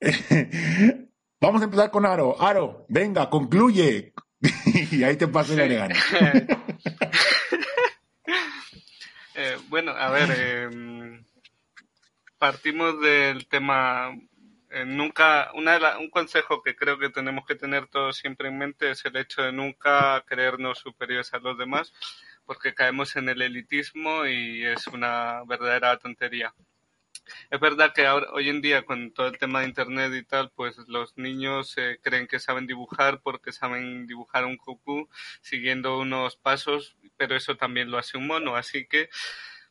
[1.40, 2.40] Vamos a empezar con Aro.
[2.40, 4.14] Aro, venga, concluye.
[4.90, 5.94] y ahí te paso la gana.
[9.34, 11.20] eh, bueno, a ver, eh,
[12.38, 14.14] partimos del tema.
[14.70, 18.90] Eh, nunca, una un consejo que creo que tenemos que tener todos siempre en mente
[18.90, 21.92] es el hecho de nunca creernos superiores a los demás,
[22.46, 26.54] porque caemos en el elitismo y es una verdadera tontería.
[27.50, 30.50] Es verdad que ahora, hoy en día con todo el tema de internet y tal,
[30.54, 35.08] pues los niños eh, creen que saben dibujar porque saben dibujar un cucú
[35.40, 39.08] siguiendo unos pasos, pero eso también lo hace un mono, así que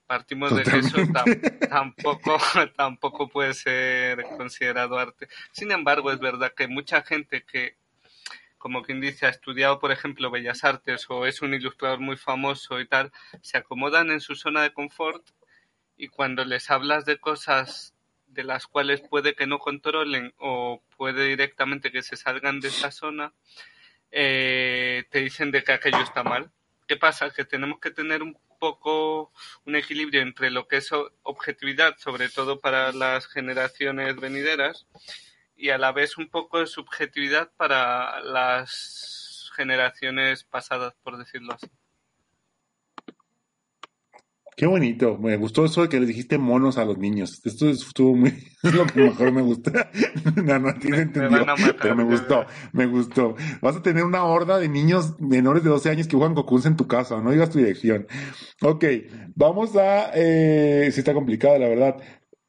[0.07, 0.97] Partimos de que eso
[1.69, 2.37] tampoco,
[2.75, 5.27] tampoco puede ser considerado arte.
[5.51, 7.75] Sin embargo, es verdad que mucha gente que,
[8.59, 12.79] como quien dice, ha estudiado, por ejemplo, Bellas Artes o es un ilustrador muy famoso
[12.79, 15.25] y tal, se acomodan en su zona de confort
[15.97, 17.93] y cuando les hablas de cosas
[18.27, 22.91] de las cuales puede que no controlen o puede directamente que se salgan de esa
[22.91, 23.33] zona,
[24.11, 26.51] eh, te dicen de que aquello está mal.
[26.87, 27.31] ¿Qué pasa?
[27.31, 29.31] Que tenemos que tener un poco
[29.65, 30.89] un equilibrio entre lo que es
[31.23, 34.87] objetividad, sobre todo para las generaciones venideras,
[35.55, 41.67] y a la vez un poco de subjetividad para las generaciones pasadas, por decirlo así.
[44.57, 47.41] Qué bonito, me gustó eso de que le dijiste monos a los niños.
[47.43, 48.29] Esto estuvo muy,
[48.63, 49.91] es lo que mejor me gusta.
[50.43, 51.45] no, no tiene entendido,
[51.81, 53.35] pero me gustó, me gustó.
[53.61, 56.77] Vas a tener una horda de niños menores de 12 años que juegan cocuns en
[56.77, 58.07] tu casa, no digas tu dirección.
[58.61, 58.85] Ok,
[59.35, 61.97] vamos a, eh, sí está complicada la verdad.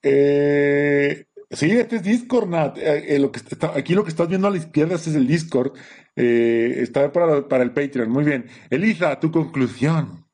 [0.03, 2.79] Eh, sí, este es Discord, Nat.
[2.79, 5.27] Eh, eh, lo que está, aquí lo que estás viendo a la izquierda es el
[5.27, 5.73] Discord.
[6.15, 8.11] Eh, está para, para el Patreon.
[8.11, 8.47] Muy bien.
[8.71, 10.26] Elisa, tu conclusión.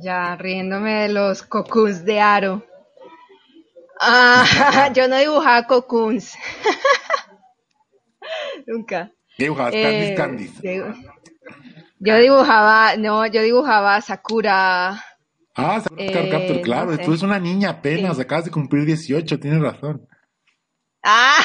[0.00, 2.64] Ya, riéndome de los cocoons de aro.
[4.00, 4.44] Ah,
[4.94, 6.34] yo no dibujaba cocoons.
[8.66, 9.12] Nunca.
[9.36, 10.82] Dibujabas eh, Candice,
[11.98, 15.04] Yo dibujaba, no, yo dibujaba Sakura.
[15.54, 16.98] Ah, Sakura eh, Capture, claro.
[16.98, 20.08] Tú eres una niña apenas, acabas de cumplir 18, tienes razón.
[21.02, 21.44] Ah,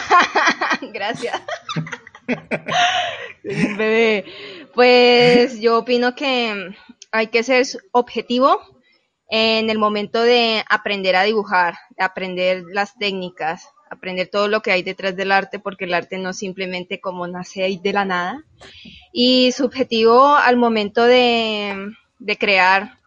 [0.93, 1.41] gracias.
[3.43, 4.25] bebé.
[4.73, 6.73] Pues yo opino que
[7.17, 8.61] hay que ser objetivo
[9.29, 14.83] en el momento de aprender a dibujar, aprender las técnicas, aprender todo lo que hay
[14.83, 18.43] detrás del arte, porque el arte no simplemente como nace ahí de la nada.
[19.11, 21.93] Y subjetivo al momento de,
[22.39, 22.97] crear,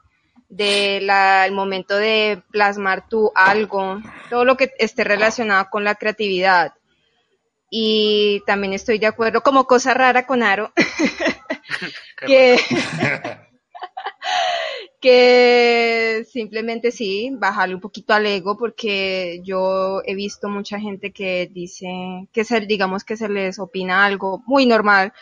[0.48, 6.74] del momento de plasmar tu algo, todo lo que esté relacionado con la creatividad.
[7.70, 10.72] Y también estoy de acuerdo, como cosa rara con Aro,
[12.26, 12.58] que,
[15.01, 21.48] que simplemente sí, bajarle un poquito al ego, porque yo he visto mucha gente que
[21.53, 21.88] dice,
[22.32, 25.12] que se, digamos que se les opina algo muy normal,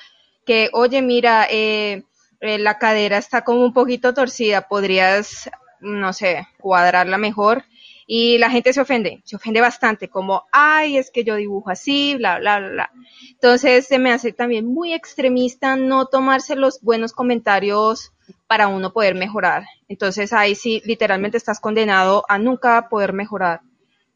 [0.45, 2.05] que, oye, mira, eh,
[2.41, 5.51] eh, la cadera está como un poquito torcida, podrías,
[5.81, 7.64] no sé, cuadrarla mejor.
[8.11, 12.14] Y la gente se ofende, se ofende bastante, como, ay, es que yo dibujo así,
[12.16, 12.90] bla, bla, bla.
[13.32, 18.14] Entonces se me hace también muy extremista no tomarse los buenos comentarios
[18.46, 19.64] para uno poder mejorar.
[19.88, 23.61] Entonces ahí sí, literalmente estás condenado a nunca poder mejorar.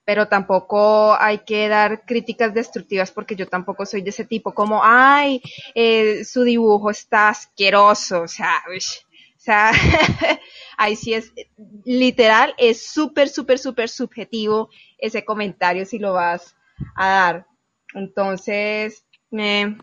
[0.06, 4.80] Pero tampoco hay que dar críticas destructivas porque yo tampoco soy de ese tipo, como,
[4.82, 5.42] ay,
[5.74, 8.54] eh, su dibujo está asqueroso, o sea,
[9.42, 9.72] o sea,
[10.78, 11.32] ahí sí es,
[11.84, 16.54] literal, es súper, súper, súper subjetivo ese comentario si lo vas
[16.94, 17.46] a dar.
[17.92, 19.04] Entonces,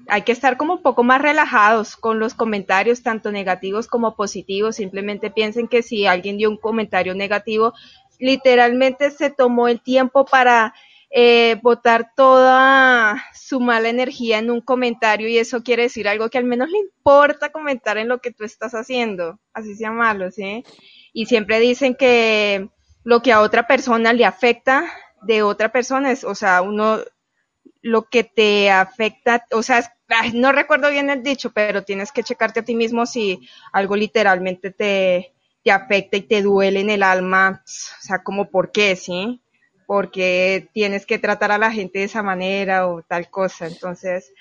[0.08, 4.78] hay que estar como un poco más relajados con los comentarios, tanto negativos como positivos.
[4.78, 7.74] Simplemente piensen que si alguien dio un comentario negativo,
[8.18, 10.74] literalmente se tomó el tiempo para
[11.12, 16.38] eh, botar toda su mala energía en un comentario y eso quiere decir algo que
[16.38, 20.64] al menos le importa comentar en lo que tú estás haciendo, así sea malo, ¿sí?
[21.12, 22.70] Y siempre dicen que
[23.04, 24.92] lo que a otra persona le afecta
[25.24, 27.00] de otra persona es, o sea, uno
[27.82, 29.94] lo que te afecta, o sea,
[30.34, 34.72] no recuerdo bien el dicho, pero tienes que checarte a ti mismo si algo literalmente
[34.72, 35.34] te,
[35.64, 39.42] te afecta y te duele en el alma, o sea, como por qué, ¿sí?
[39.90, 43.66] Porque tienes que tratar a la gente de esa manera o tal cosa.
[43.66, 44.32] Entonces,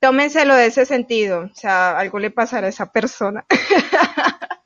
[0.00, 3.44] tómenselo de ese sentido, o sea, algo le pasará a esa persona.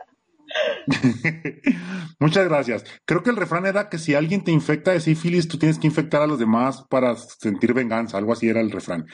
[2.20, 2.85] Muchas gracias.
[3.05, 5.89] Creo que el refrán era que si alguien te infecta de sífilis, tú tienes que
[5.89, 8.18] infectar a los demás para sentir venganza.
[8.18, 9.07] Algo así era el refrán.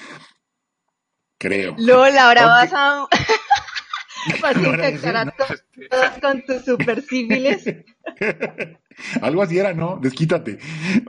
[1.39, 1.75] Creo.
[1.79, 3.07] Lola, ahora vas a,
[4.43, 7.65] vas a infectar a todos con tus super sífilis.
[9.21, 9.99] Algo así era, ¿no?
[10.01, 10.59] Desquítate.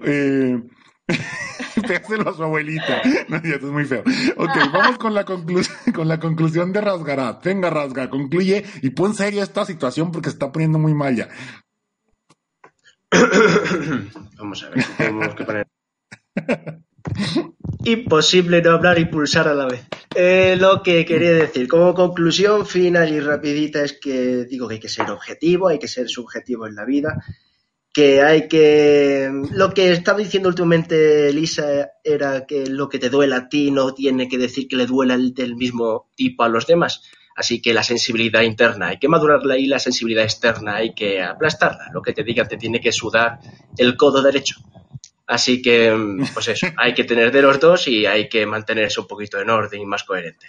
[0.03, 0.61] Eh,
[1.07, 3.01] a su abuelita.
[3.27, 4.03] No, eso es muy feo.
[4.37, 5.25] Ok, vamos con la,
[5.93, 7.43] con la conclusión de Rasgarat.
[7.43, 11.29] Venga, Rasga, concluye y pon serio esta situación porque se está poniendo muy mal ya.
[14.37, 15.67] vamos a ver, tenemos que poner.
[17.85, 19.85] Imposible no hablar y pulsar a la vez.
[20.13, 24.79] Eh, lo que quería decir, como conclusión final y rapidita, es que digo que hay
[24.79, 27.23] que ser objetivo, hay que ser subjetivo en la vida
[27.97, 29.27] que hay que...
[29.53, 33.95] Lo que estaba diciendo últimamente Lisa era que lo que te duele a ti no
[33.95, 37.01] tiene que decir que le duela del mismo tipo a los demás.
[37.35, 41.89] Así que la sensibilidad interna hay que madurarla y la sensibilidad externa hay que aplastarla.
[41.91, 43.39] Lo que te diga te tiene que sudar
[43.75, 44.57] el codo derecho.
[45.25, 45.91] Así que,
[46.35, 49.49] pues eso, hay que tener de los dos y hay que mantenerse un poquito en
[49.49, 50.45] orden y más coherente.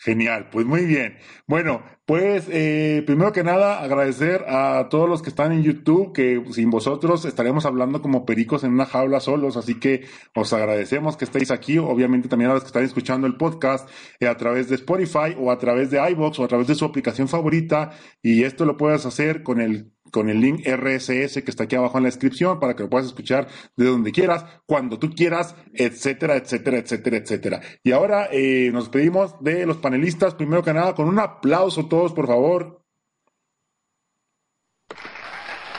[0.00, 1.16] Genial, pues muy bien.
[1.48, 6.40] Bueno, pues eh, primero que nada agradecer a todos los que están en YouTube, que
[6.52, 11.24] sin vosotros estaríamos hablando como pericos en una jaula solos, así que os agradecemos que
[11.24, 13.90] estéis aquí, obviamente también a los que están escuchando el podcast
[14.20, 16.84] eh, a través de Spotify o a través de iBox o a través de su
[16.84, 17.90] aplicación favorita,
[18.22, 21.98] y esto lo puedes hacer con el con el link RSS que está aquí abajo
[21.98, 26.36] en la descripción para que lo puedas escuchar de donde quieras, cuando tú quieras, etcétera,
[26.36, 27.60] etcétera, etcétera, etcétera.
[27.82, 32.12] Y ahora eh, nos pedimos de los panelistas, primero que nada, con un aplauso todos,
[32.12, 32.82] por favor.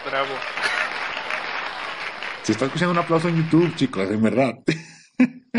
[0.05, 0.33] Bravo.
[2.43, 4.55] Se está escuchando un aplauso en YouTube, chicos, en verdad.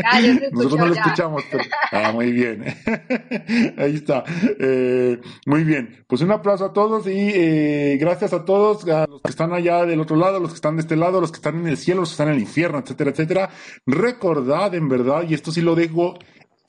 [0.12, 1.02] Ah, yo Nosotros no lo ya.
[1.02, 1.64] escuchamos, pero...
[1.92, 2.64] Ah, muy bien.
[3.78, 4.24] Ahí está.
[4.58, 6.04] Eh, muy bien.
[6.06, 9.84] Pues un aplauso a todos y eh, gracias a todos, a los que están allá
[9.84, 12.00] del otro lado, los que están de este lado, los que están en el cielo,
[12.00, 13.50] los que están en el infierno, etcétera, etcétera.
[13.86, 16.18] Recordad, en verdad, y esto sí lo dejo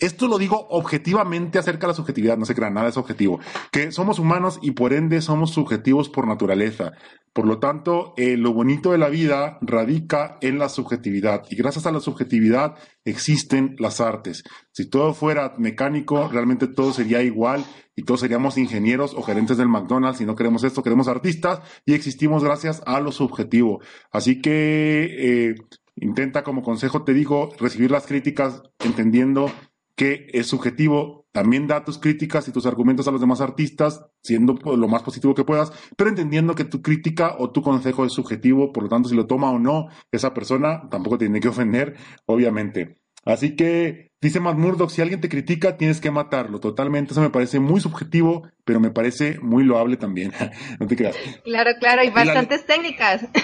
[0.02, 3.40] esto lo digo objetivamente acerca de la subjetividad, no se crean, nada es objetivo,
[3.72, 6.94] que somos humanos y por ende somos subjetivos por naturaleza.
[7.34, 11.86] Por lo tanto, eh, lo bonito de la vida radica en la subjetividad y gracias
[11.86, 12.76] a la subjetividad
[13.06, 14.44] existen las artes.
[14.72, 17.64] Si todo fuera mecánico, realmente todo sería igual
[17.96, 21.94] y todos seríamos ingenieros o gerentes del McDonald's y no queremos esto, queremos artistas y
[21.94, 23.80] existimos gracias a lo subjetivo.
[24.12, 25.56] Así que eh,
[25.96, 29.52] intenta como consejo, te digo, recibir las críticas entendiendo
[29.96, 34.54] que es subjetivo, también da tus críticas y tus argumentos a los demás artistas, siendo
[34.54, 38.72] lo más positivo que puedas, pero entendiendo que tu crítica o tu consejo es subjetivo,
[38.72, 43.01] por lo tanto, si lo toma o no esa persona, tampoco tiene que ofender, obviamente.
[43.24, 46.60] Así que, dice Matt Murdock, si alguien te critica, tienes que matarlo.
[46.60, 50.32] Totalmente, eso me parece muy subjetivo, pero me parece muy loable también.
[50.80, 51.16] no te creas.
[51.44, 53.26] Claro, claro, hay la- bastantes técnicas.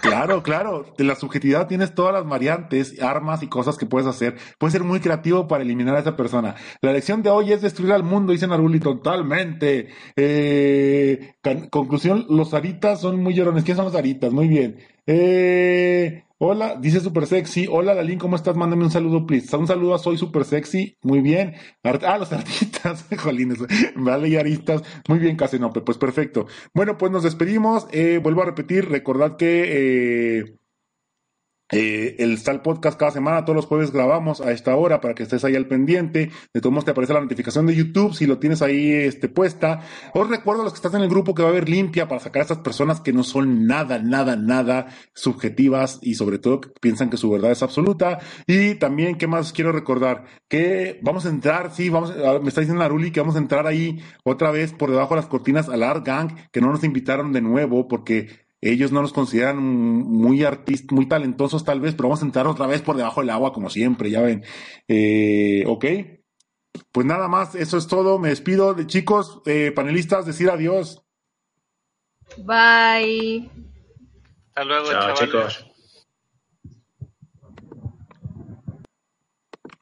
[0.00, 0.94] Claro, claro.
[0.96, 4.36] De la subjetividad tienes todas las variantes, armas y cosas que puedes hacer.
[4.56, 6.54] Puedes ser muy creativo para eliminar a esa persona.
[6.80, 9.88] La lección de hoy es destruir al mundo, dice Naruli, totalmente.
[10.16, 11.34] Eh,
[11.70, 13.64] conclusión, los aritas son muy llorones.
[13.64, 14.32] ¿Quiénes son los aritas?
[14.32, 14.78] Muy bien.
[15.10, 17.66] Eh, hola, dice Super Sexy.
[17.66, 18.56] Hola, Lalín, ¿cómo estás?
[18.56, 19.56] Mándame un saludo, please.
[19.56, 20.98] Un saludo a Soy Super Sexy.
[21.02, 21.54] Muy bien.
[21.82, 23.06] Ah, los artistas.
[23.18, 23.58] Jolines.
[23.96, 24.82] Vale, y aristas.
[25.08, 25.80] Muy bien, Casenope.
[25.80, 26.46] Pues perfecto.
[26.74, 27.86] Bueno, pues nos despedimos.
[27.90, 30.58] Eh, vuelvo a repetir, recordad que eh,
[31.70, 35.14] eh, el, está el podcast cada semana, todos los jueves grabamos a esta hora para
[35.14, 36.30] que estés ahí al pendiente.
[36.54, 39.80] De todos modos te aparece la notificación de YouTube si lo tienes ahí este, puesta.
[40.14, 42.20] Os recuerdo a los que estás en el grupo que va a haber limpia para
[42.20, 46.70] sacar a estas personas que no son nada, nada, nada subjetivas y sobre todo que
[46.80, 48.18] piensan que su verdad es absoluta.
[48.46, 50.24] Y también, ¿qué más quiero recordar?
[50.48, 53.66] Que vamos a entrar, sí, vamos, a- me está diciendo Naruli que vamos a entrar
[53.66, 57.32] ahí otra vez por debajo de las cortinas al Art Gang, que no nos invitaron
[57.32, 62.22] de nuevo porque ellos no nos consideran muy artistas, muy talentosos tal vez, pero vamos
[62.22, 64.44] a entrar otra vez por debajo del agua como siempre, ya ven.
[64.88, 65.84] Eh, ok.
[66.92, 68.18] Pues nada más, eso es todo.
[68.18, 71.04] Me despido de chicos, eh, panelistas, decir adiós.
[72.38, 73.50] Bye.
[74.48, 75.64] Hasta luego, Chao, chicos.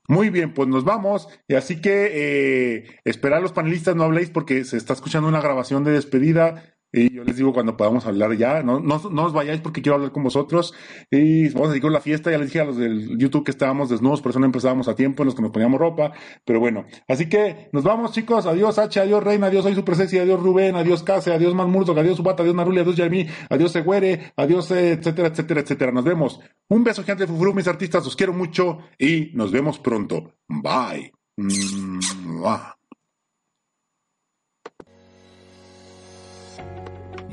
[0.08, 1.28] Muy bien, pues nos vamos.
[1.48, 5.82] Y así que eh, esperad los panelistas, no habléis porque se está escuchando una grabación
[5.82, 6.75] de despedida.
[6.96, 9.96] Y yo les digo cuando podamos hablar ya, no, no, no os vayáis porque quiero
[9.96, 10.72] hablar con vosotros.
[11.10, 12.30] Y vamos a seguir con la fiesta.
[12.30, 14.96] Ya les dije a los del YouTube que estábamos desnudos, por eso no empezábamos a
[14.96, 16.12] tiempo, en los que nos poníamos ropa.
[16.46, 18.46] Pero bueno, así que nos vamos, chicos.
[18.46, 22.16] Adiós, H, adiós, Reina, adiós, soy Super Sexy, adiós, Rubén, adiós, Case, adiós, Manmurdo, adiós,
[22.16, 25.92] Subata, adiós, Naruli, adiós, Jeremy, adiós, Següere, adiós, eh, etcétera, etcétera, etcétera.
[25.92, 26.40] Nos vemos.
[26.70, 30.32] Un beso gigante, Fufuru, mis artistas, os quiero mucho y nos vemos pronto.
[30.48, 31.12] Bye.
[31.36, 32.75] Mua.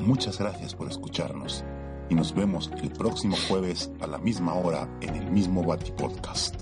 [0.04, 1.64] Muchas gracias por escucharnos
[2.10, 6.56] y nos vemos el próximo jueves a la misma hora en el mismo Bati Podcast.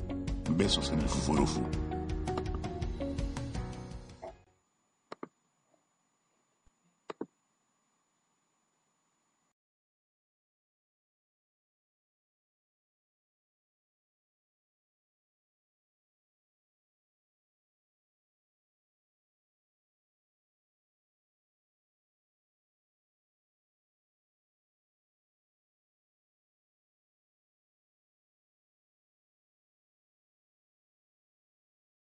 [0.56, 1.91] Besos en el Fufurufu.